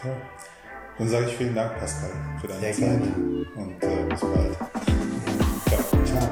[0.00, 0.16] Toll.
[0.98, 2.10] Dann sage ich vielen Dank, Pascal,
[2.40, 2.80] für deine Sehr Zeit.
[2.80, 3.46] gerne.
[3.56, 4.56] Und äh, bis bald.
[5.68, 6.04] Ciao.
[6.04, 6.28] Ciao.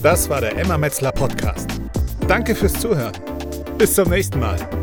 [0.00, 1.68] Das war der Emma Metzler Podcast.
[2.26, 3.12] Danke fürs Zuhören.
[3.78, 4.81] Bis zum nächsten Mal.